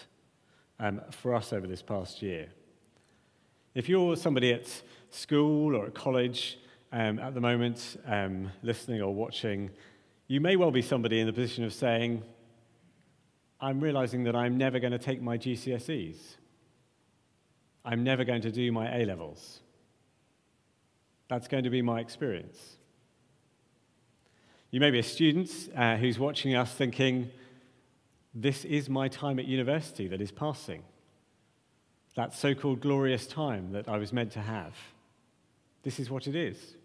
um, 0.78 1.00
for 1.10 1.34
us 1.34 1.52
over 1.52 1.66
this 1.66 1.82
past 1.82 2.22
year. 2.22 2.48
If 3.74 3.88
you're 3.88 4.16
somebody 4.16 4.52
at 4.52 4.82
school 5.10 5.74
or 5.74 5.86
at 5.86 5.94
college 5.94 6.58
um, 6.92 7.18
at 7.18 7.34
the 7.34 7.40
moment, 7.40 7.96
um, 8.06 8.50
listening 8.62 9.00
or 9.00 9.14
watching, 9.14 9.70
you 10.28 10.40
may 10.40 10.56
well 10.56 10.70
be 10.70 10.82
somebody 10.82 11.20
in 11.20 11.26
the 11.26 11.32
position 11.32 11.64
of 11.64 11.72
saying, 11.72 12.22
I'm 13.60 13.80
realizing 13.80 14.24
that 14.24 14.36
I'm 14.36 14.58
never 14.58 14.78
going 14.78 14.92
to 14.92 14.98
take 14.98 15.22
my 15.22 15.38
GCSEs. 15.38 16.16
I'm 17.84 18.04
never 18.04 18.24
going 18.24 18.42
to 18.42 18.52
do 18.52 18.70
my 18.72 19.00
A 19.00 19.04
levels. 19.04 19.61
That's 21.32 21.48
going 21.48 21.64
to 21.64 21.70
be 21.70 21.80
my 21.80 22.00
experience. 22.00 22.76
You 24.70 24.80
may 24.80 24.90
be 24.90 24.98
a 24.98 25.02
student 25.02 25.50
uh, 25.74 25.96
who's 25.96 26.18
watching 26.18 26.54
us 26.54 26.70
thinking, 26.74 27.30
this 28.34 28.66
is 28.66 28.90
my 28.90 29.08
time 29.08 29.38
at 29.38 29.46
university 29.46 30.08
that 30.08 30.20
is 30.20 30.30
passing. 30.30 30.82
That 32.16 32.34
so 32.34 32.54
called 32.54 32.82
glorious 32.82 33.26
time 33.26 33.72
that 33.72 33.88
I 33.88 33.96
was 33.96 34.12
meant 34.12 34.32
to 34.32 34.40
have. 34.40 34.74
This 35.82 35.98
is 35.98 36.10
what 36.10 36.26
it 36.26 36.36
is. 36.36 36.76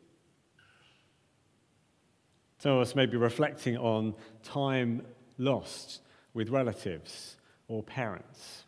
Some 2.59 2.71
of 2.71 2.79
us 2.79 2.95
may 2.95 3.05
be 3.05 3.17
reflecting 3.17 3.75
on 3.75 4.15
time 4.43 5.05
lost 5.37 5.99
with 6.33 6.47
relatives 6.47 7.35
or 7.67 7.83
parents. 7.83 8.63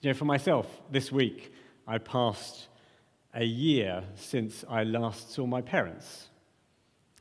You 0.00 0.08
know, 0.08 0.14
for 0.14 0.24
myself, 0.24 0.66
this 0.90 1.12
week 1.12 1.52
I 1.86 1.98
passed 1.98 2.68
a 3.34 3.44
year 3.44 4.04
since 4.14 4.64
I 4.68 4.84
last 4.84 5.32
saw 5.32 5.46
my 5.46 5.60
parents. 5.60 6.28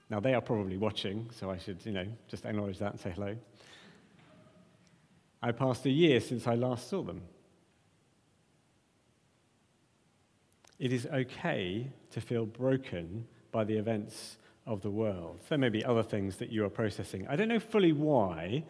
Now, 0.10 0.20
they 0.20 0.34
are 0.34 0.42
probably 0.42 0.78
watching, 0.78 1.30
so 1.32 1.50
I 1.50 1.58
should, 1.58 1.84
you 1.86 1.92
know, 1.92 2.06
just 2.28 2.46
acknowledge 2.46 2.78
that 2.80 2.92
and 2.92 3.00
say 3.00 3.12
hello. 3.12 3.36
I 5.42 5.52
passed 5.52 5.86
a 5.86 5.90
year 5.90 6.20
since 6.20 6.48
I 6.48 6.56
last 6.56 6.88
saw 6.88 7.02
them. 7.02 7.22
It 10.80 10.94
is 10.94 11.08
okay 11.08 11.88
to 12.12 12.22
feel 12.22 12.46
broken 12.46 13.26
by 13.52 13.64
the 13.64 13.76
events 13.78 14.38
of 14.66 14.82
the 14.82 14.90
world. 14.90 15.40
There 15.50 15.58
may 15.58 15.70
be 15.70 15.84
other 15.84 16.04
things 16.04 16.38
that 16.38 16.52
you 16.52 16.64
are 16.66 16.70
processing. 16.70 17.28
I 17.28 17.36
don't 17.36 17.48
know 17.48 17.60
fully 17.60 17.92
why, 17.92 18.64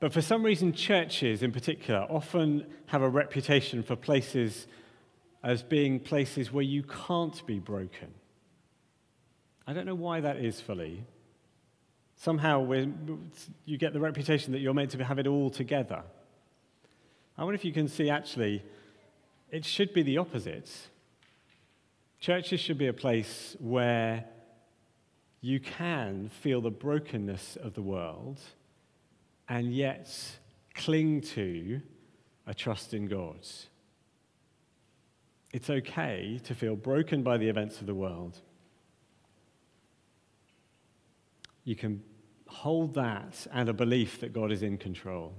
but 0.00 0.12
for 0.12 0.22
some 0.22 0.42
reason, 0.42 0.72
churches 0.72 1.42
in 1.42 1.52
particular 1.52 2.06
often 2.10 2.66
have 2.86 3.02
a 3.02 3.08
reputation 3.08 3.82
for 3.82 3.94
places 3.94 4.66
as 5.42 5.62
being 5.62 5.98
places 5.98 6.52
where 6.52 6.64
you 6.64 6.82
can't 6.82 7.44
be 7.46 7.58
broken. 7.58 8.14
I 9.66 9.72
don't 9.72 9.86
know 9.86 9.94
why 9.94 10.20
that 10.20 10.36
is 10.36 10.60
fully. 10.60 11.04
Somehow 12.16 12.70
you 13.64 13.78
get 13.78 13.92
the 13.92 14.00
reputation 14.00 14.52
that 14.52 14.60
you're 14.60 14.74
meant 14.74 14.90
to 14.92 15.04
have 15.04 15.18
it 15.18 15.26
all 15.26 15.50
together. 15.50 16.02
I 17.36 17.44
wonder 17.44 17.54
if 17.54 17.64
you 17.64 17.72
can 17.72 17.88
see 17.88 18.10
actually, 18.10 18.62
it 19.50 19.64
should 19.64 19.92
be 19.92 20.02
the 20.02 20.18
opposite. 20.18 20.70
Churches 22.20 22.60
should 22.60 22.78
be 22.78 22.86
a 22.86 22.92
place 22.92 23.56
where 23.58 24.24
you 25.40 25.58
can 25.58 26.30
feel 26.40 26.60
the 26.60 26.70
brokenness 26.70 27.56
of 27.56 27.74
the 27.74 27.82
world 27.82 28.40
and 29.48 29.74
yet 29.74 30.08
cling 30.74 31.20
to 31.20 31.80
a 32.46 32.54
trust 32.54 32.94
in 32.94 33.06
God. 33.06 33.44
It's 35.52 35.68
okay 35.68 36.40
to 36.44 36.54
feel 36.54 36.76
broken 36.76 37.22
by 37.22 37.36
the 37.36 37.48
events 37.48 37.80
of 37.80 37.86
the 37.86 37.94
world. 37.94 38.38
You 41.64 41.76
can 41.76 42.02
hold 42.48 42.94
that 42.94 43.46
and 43.52 43.68
a 43.68 43.72
belief 43.72 44.20
that 44.20 44.32
God 44.32 44.50
is 44.50 44.62
in 44.62 44.78
control. 44.78 45.34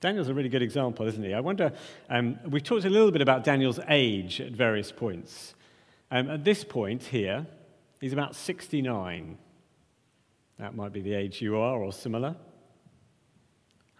Daniel's 0.00 0.28
a 0.28 0.34
really 0.34 0.48
good 0.48 0.62
example, 0.62 1.06
isn't 1.06 1.22
he? 1.22 1.34
I 1.34 1.40
wonder, 1.40 1.72
um, 2.08 2.38
we've 2.48 2.62
talked 2.62 2.86
a 2.86 2.90
little 2.90 3.10
bit 3.10 3.20
about 3.20 3.44
Daniel's 3.44 3.80
age 3.88 4.40
at 4.40 4.52
various 4.52 4.90
points. 4.90 5.54
Um, 6.10 6.30
at 6.30 6.44
this 6.44 6.64
point 6.64 7.02
here, 7.02 7.46
He's 8.00 8.14
about 8.14 8.34
69. 8.34 9.36
That 10.58 10.74
might 10.74 10.92
be 10.92 11.02
the 11.02 11.14
age 11.14 11.42
you 11.42 11.58
are 11.58 11.82
or 11.82 11.92
similar. 11.92 12.34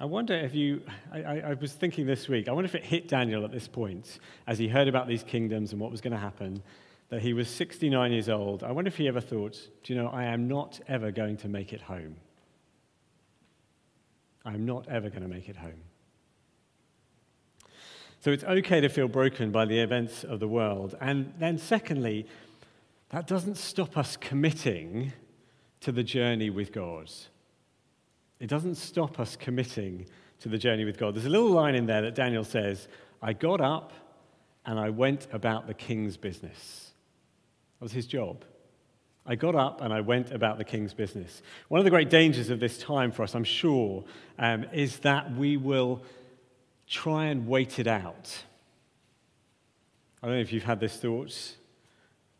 I 0.01 0.07
wonder 0.07 0.33
if 0.33 0.55
you, 0.55 0.81
I, 1.13 1.41
I, 1.41 1.55
was 1.61 1.75
thinking 1.75 2.07
this 2.07 2.27
week, 2.27 2.49
I 2.49 2.53
wonder 2.53 2.65
if 2.65 2.75
it 2.75 2.87
hit 2.87 3.07
Daniel 3.07 3.45
at 3.45 3.53
this 3.53 3.69
point 3.69 4.19
as 4.47 4.59
he 4.59 4.67
heard 4.67 4.89
about 4.89 5.07
these 5.07 5.23
kingdoms 5.23 5.73
and 5.73 5.81
what 5.81 5.91
was 5.91 6.01
going 6.01 6.15
to 6.15 6.19
happen, 6.19 6.63
that 7.11 7.21
he 7.21 7.35
was 7.35 7.49
69 7.49 8.11
years 8.11 8.31
old. 8.31 8.65
I 8.65 8.73
wonder 8.73 8.89
if 8.89 8.97
he 8.97 9.09
ever 9.09 9.21
thought, 9.21 9.59
do 9.85 9.93
you 9.93 10.01
know, 10.01 10.09
I 10.09 10.25
am 10.25 10.49
not 10.49 10.81
ever 10.89 11.11
going 11.11 11.37
to 11.39 11.49
make 11.49 11.75
it 11.75 11.83
home. 11.83 12.17
I'm 14.43 14.65
not 14.65 14.89
ever 14.89 15.11
going 15.11 15.21
to 15.21 15.29
make 15.29 15.51
it 15.51 15.57
home. 15.57 15.83
So 18.21 18.31
it's 18.31 18.45
okay 18.45 18.81
to 18.81 18.89
feel 18.89 19.09
broken 19.09 19.51
by 19.51 19.67
the 19.67 19.81
events 19.81 20.25
of 20.25 20.41
the 20.41 20.49
world. 20.49 20.97
And 21.03 21.35
then, 21.39 21.59
secondly, 21.59 22.27
that 23.11 23.27
doesn't 23.27 23.59
stop 23.59 23.99
us 23.99 24.17
committing 24.17 25.13
to 25.81 25.93
the 25.93 26.03
journey 26.03 26.49
with 26.49 26.73
God. 26.73 27.11
It 28.41 28.49
doesn't 28.49 28.77
stop 28.77 29.21
us 29.21 29.37
committing 29.37 30.07
to 30.41 30.49
the 30.49 30.59
journey 30.59 30.85
with 30.85 30.99
God. 30.99 31.15
There's 31.15 31.27
a 31.27 31.31
little 31.31 31.51
line 31.51 31.75
in 31.75 31.87
there 31.87 32.03
that 32.03 32.15
Daniel 32.15 32.45
says, 32.45 32.89
I 33.23 33.35
got 33.35 33.61
up 33.61 33.93
and 34.65 34.79
I 34.79 34.91
went 34.91 35.29
about 35.33 35.67
the 35.67 35.75
king's 35.75 36.17
business. 36.17 36.93
That 37.79 37.85
was 37.85 37.93
his 37.93 38.07
job. 38.07 38.45
I 39.27 39.35
got 39.35 39.55
up 39.55 39.83
and 39.83 39.93
I 39.93 40.01
went 40.01 40.33
about 40.33 40.57
the 40.57 40.65
king's 40.65 40.95
business. 40.95 41.43
One 41.69 41.79
of 41.79 41.85
the 41.85 41.91
great 41.91 42.09
dangers 42.09 42.49
of 42.49 42.59
this 42.59 42.79
time 42.79 43.13
for 43.13 43.23
us, 43.23 43.35
I'm 43.35 43.45
sure, 43.45 44.05
um, 44.39 44.65
is 44.73 44.99
that 45.01 45.35
we 45.35 45.59
will 45.59 46.03
try 46.89 47.27
and 47.27 47.47
wait 47.47 47.79
it 47.79 47.87
out. 47.87 48.45
I 50.23 50.27
don't 50.27 50.37
know 50.37 50.43
if 50.43 50.53
you've 50.53 50.65
had 50.65 50.81
this 50.81 50.97
thought. 50.97 51.57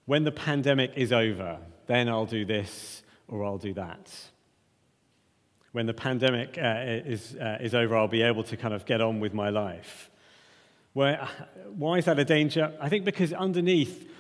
When 0.07 0.25
the 0.25 0.33
pandemic 0.33 0.93
is 0.97 1.13
over, 1.13 1.59
then 1.87 2.09
I'll 2.09 2.27
do 2.27 2.45
this 2.45 3.03
or 3.29 3.45
I'll 3.45 3.59
do 3.59 3.75
that. 3.75 4.11
When 5.73 5.87
the 5.87 5.95
pandemic 5.95 6.59
uh, 6.59 6.83
is, 6.87 7.37
uh, 7.37 7.59
is 7.61 7.75
over, 7.75 7.97
I'll 7.97 8.09
be 8.09 8.23
able 8.23 8.43
to 8.45 8.57
kind 8.57 8.75
of 8.75 8.85
get 8.85 9.01
on 9.01 9.21
with 9.21 9.33
my 9.33 9.51
life. 9.51 10.11
Where, 10.93 11.29
why 11.77 11.99
is 11.99 12.07
that 12.07 12.19
a 12.19 12.25
danger? 12.25 12.73
I 12.81 12.89
think 12.89 13.05
because 13.05 13.33
underneath, 13.33 14.11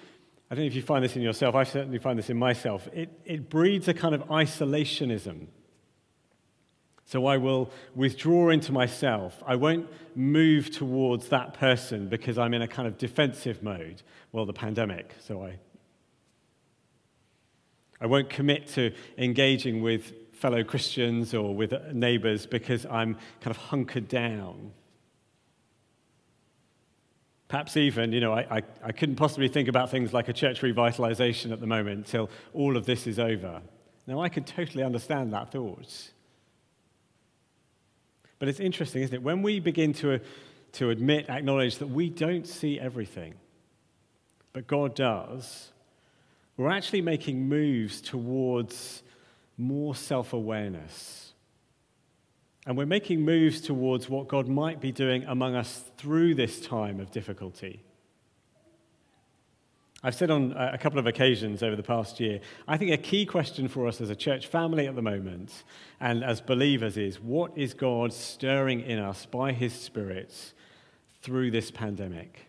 I 0.51 0.55
don't 0.55 0.65
know 0.65 0.69
if 0.69 0.77
you 0.77 0.83
find 0.83 1.05
this 1.05 1.17
in 1.17 1.23
yourself, 1.23 1.55
I 1.57 1.65
certainly 1.65 1.99
find 1.99 2.19
this 2.19 2.31
in 2.31 2.37
myself, 2.37 2.89
it, 2.93 3.11
it 3.25 3.51
breeds 3.51 3.89
a 3.89 3.95
kind 3.95 4.15
of 4.15 4.23
isolationism. 4.29 5.49
So 7.05 7.27
I 7.27 7.39
will 7.39 7.73
withdraw 7.97 8.51
into 8.51 8.71
myself. 8.71 9.43
I 9.45 9.57
won't 9.57 9.89
move 10.15 10.71
towards 10.71 11.31
that 11.31 11.55
person 11.55 12.09
because 12.09 12.39
I'm 12.39 12.55
in 12.55 12.63
a 12.63 12.69
kind 12.69 12.87
of 12.87 12.99
defensive 12.99 13.65
mode. 13.65 14.03
Well, 14.31 14.47
the 14.47 14.53
pandemic, 14.53 15.13
so 15.19 15.43
I. 15.43 15.59
I 18.01 18.07
won't 18.07 18.31
commit 18.31 18.69
to 18.69 18.93
engaging 19.19 19.83
with 19.83 20.13
fellow 20.41 20.65
Christians 20.65 21.35
or 21.35 21.55
with 21.55 21.75
neighbors 21.93 22.47
because 22.47 22.87
I'm 22.87 23.15
kind 23.41 23.55
of 23.55 23.59
hunkered 23.59 24.09
down. 24.09 24.73
Perhaps 27.49 27.77
even, 27.77 28.13
you 28.13 28.21
know, 28.21 28.33
I, 28.33 28.59
I, 28.59 28.63
I, 28.85 28.93
couldn't 28.93 29.17
possibly 29.17 29.49
think 29.49 29.69
about 29.69 29.91
things 29.91 30.15
like 30.15 30.29
a 30.29 30.33
church 30.33 30.63
revitalization 30.63 31.53
at 31.53 31.61
the 31.61 31.67
moment 31.67 31.99
until 31.99 32.31
all 32.55 32.77
of 32.77 32.87
this 32.87 33.07
is 33.07 33.19
over. 33.19 33.61
Now, 34.07 34.21
I 34.21 34.31
could 34.31 34.47
totally 34.47 34.83
understand 34.83 35.33
that 35.35 35.53
thought. 35.53 36.11
But 38.39 38.49
it's 38.49 38.61
interesting, 38.61 39.03
isn't 39.03 39.15
it? 39.15 39.23
When 39.23 39.43
we 39.43 39.61
begin 39.61 39.93
to, 39.95 40.21
to 40.73 40.91
admit, 40.91 41.29
acknowledge 41.29 41.77
that 41.79 41.89
we 41.89 42.09
don't 42.09 42.47
see 42.47 42.81
everything, 42.81 43.35
but 44.55 44.67
God 44.67 44.95
does, 44.95 45.71
we're 46.57 46.71
actually 46.71 47.03
making 47.03 47.47
moves 47.47 48.01
towards 48.01 49.03
more 49.61 49.95
self 49.95 50.33
awareness 50.33 51.31
and 52.67 52.77
we're 52.77 52.87
making 52.87 53.23
moves 53.23 53.61
towards 53.61 54.09
what 54.09 54.29
God 54.29 54.47
might 54.47 54.81
be 54.81 54.93
doing 54.93 55.25
among 55.25 55.55
us 55.55 55.85
through 55.97 56.35
this 56.35 56.61
time 56.61 57.01
of 57.01 57.11
difficulty. 57.11 57.83
I've 60.03 60.15
said 60.15 60.31
on 60.31 60.53
a 60.53 60.79
couple 60.79 60.99
of 60.99 61.07
occasions 61.07 61.63
over 61.63 61.77
the 61.77 61.83
past 61.83 62.21
year, 62.21 62.41
I 62.67 62.79
think 62.79 62.91
a 62.91 62.97
key 62.97 63.27
question 63.27 63.69
for 63.69 63.87
us 63.87 64.01
as 64.01 64.09
a 64.09 64.17
church 64.17 64.47
family 64.47 64.87
at 64.87 64.95
the 64.95 65.03
moment 65.03 65.65
and 66.01 66.25
as 66.25 66.41
believers 66.41 66.97
is 66.97 67.21
what 67.21 67.57
is 67.57 67.75
God 67.75 68.13
stirring 68.13 68.81
in 68.81 68.99
us 68.99 69.27
by 69.27 69.53
His 69.53 69.75
Spirit 69.75 70.55
through 71.23 71.51
this 71.51 71.71
pandemic? 71.71 72.47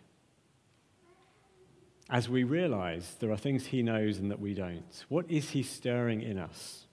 As 2.08 2.28
we 2.28 2.44
realize 2.44 3.16
there 3.18 3.30
are 3.30 3.36
things 3.36 3.66
He 3.66 3.82
knows 3.82 4.18
and 4.18 4.30
that 4.30 4.40
we 4.40 4.54
don't, 4.54 5.04
what 5.08 5.30
is 5.30 5.50
He 5.50 5.62
stirring 5.62 6.22
in 6.22 6.38
us? 6.38 6.86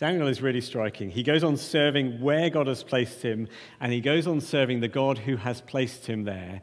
Daniel 0.00 0.28
is 0.28 0.40
really 0.40 0.62
striking. 0.62 1.10
He 1.10 1.22
goes 1.22 1.44
on 1.44 1.58
serving 1.58 2.22
where 2.22 2.48
God 2.48 2.68
has 2.68 2.82
placed 2.82 3.20
him, 3.20 3.48
and 3.80 3.92
he 3.92 4.00
goes 4.00 4.26
on 4.26 4.40
serving 4.40 4.80
the 4.80 4.88
God 4.88 5.18
who 5.18 5.36
has 5.36 5.60
placed 5.60 6.06
him 6.06 6.24
there 6.24 6.62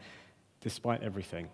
despite 0.59 1.03
everything. 1.03 1.47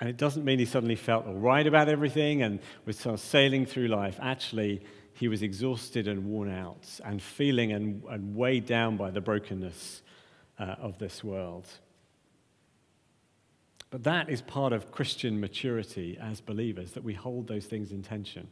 And 0.00 0.08
it 0.08 0.16
doesn't 0.16 0.44
mean 0.44 0.58
he 0.58 0.64
suddenly 0.64 0.96
felt 0.96 1.26
all 1.26 1.34
right 1.34 1.64
about 1.64 1.88
everything 1.88 2.42
and 2.42 2.58
was 2.86 2.98
sort 2.98 3.14
of 3.14 3.20
sailing 3.20 3.66
through 3.66 3.86
life. 3.86 4.18
Actually, 4.20 4.82
he 5.12 5.28
was 5.28 5.42
exhausted 5.42 6.08
and 6.08 6.26
worn 6.26 6.50
out 6.50 6.88
and 7.04 7.22
feeling 7.22 7.70
and, 7.70 8.02
and 8.10 8.34
weighed 8.34 8.66
down 8.66 8.96
by 8.96 9.12
the 9.12 9.20
brokenness 9.20 10.02
uh, 10.58 10.74
of 10.80 10.98
this 10.98 11.22
world. 11.22 11.68
But 13.90 14.02
that 14.02 14.28
is 14.28 14.42
part 14.42 14.72
of 14.72 14.90
Christian 14.90 15.38
maturity 15.38 16.18
as 16.20 16.40
believers, 16.40 16.90
that 16.92 17.04
we 17.04 17.14
hold 17.14 17.46
those 17.46 17.66
things 17.66 17.92
in 17.92 18.02
tension 18.02 18.48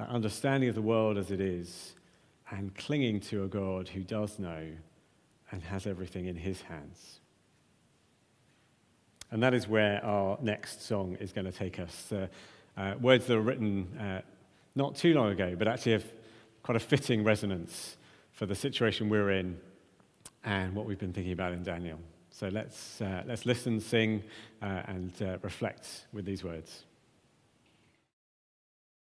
that 0.00 0.08
understanding 0.08 0.70
of 0.70 0.74
the 0.74 0.80
world 0.80 1.18
as 1.18 1.30
it 1.30 1.42
is, 1.42 1.92
and 2.50 2.74
clinging 2.74 3.20
to 3.20 3.44
a 3.44 3.46
God 3.46 3.86
who 3.86 4.02
does 4.02 4.38
know 4.38 4.66
and 5.50 5.62
has 5.62 5.86
everything 5.86 6.24
in 6.24 6.36
his 6.36 6.62
hands. 6.62 7.20
And 9.30 9.42
that 9.42 9.52
is 9.52 9.68
where 9.68 10.02
our 10.02 10.38
next 10.40 10.86
song 10.86 11.18
is 11.20 11.32
going 11.32 11.44
to 11.44 11.52
take 11.52 11.78
us. 11.78 12.10
Uh, 12.10 12.28
uh, 12.78 12.94
words 12.98 13.26
that 13.26 13.34
were 13.34 13.42
written 13.42 13.94
uh, 13.98 14.22
not 14.74 14.96
too 14.96 15.12
long 15.12 15.32
ago, 15.32 15.54
but 15.54 15.68
actually 15.68 15.92
have 15.92 16.06
quite 16.62 16.76
a 16.76 16.80
fitting 16.80 17.22
resonance 17.22 17.98
for 18.32 18.46
the 18.46 18.54
situation 18.54 19.10
we're 19.10 19.32
in 19.32 19.58
and 20.44 20.74
what 20.74 20.86
we've 20.86 20.98
been 20.98 21.12
thinking 21.12 21.34
about 21.34 21.52
in 21.52 21.62
Daniel. 21.62 21.98
So 22.30 22.48
let's, 22.48 23.02
uh, 23.02 23.22
let's 23.26 23.44
listen, 23.44 23.78
sing, 23.80 24.22
uh, 24.62 24.82
and 24.86 25.12
uh, 25.20 25.36
reflect 25.42 26.06
with 26.14 26.24
these 26.24 26.42
words. 26.42 26.84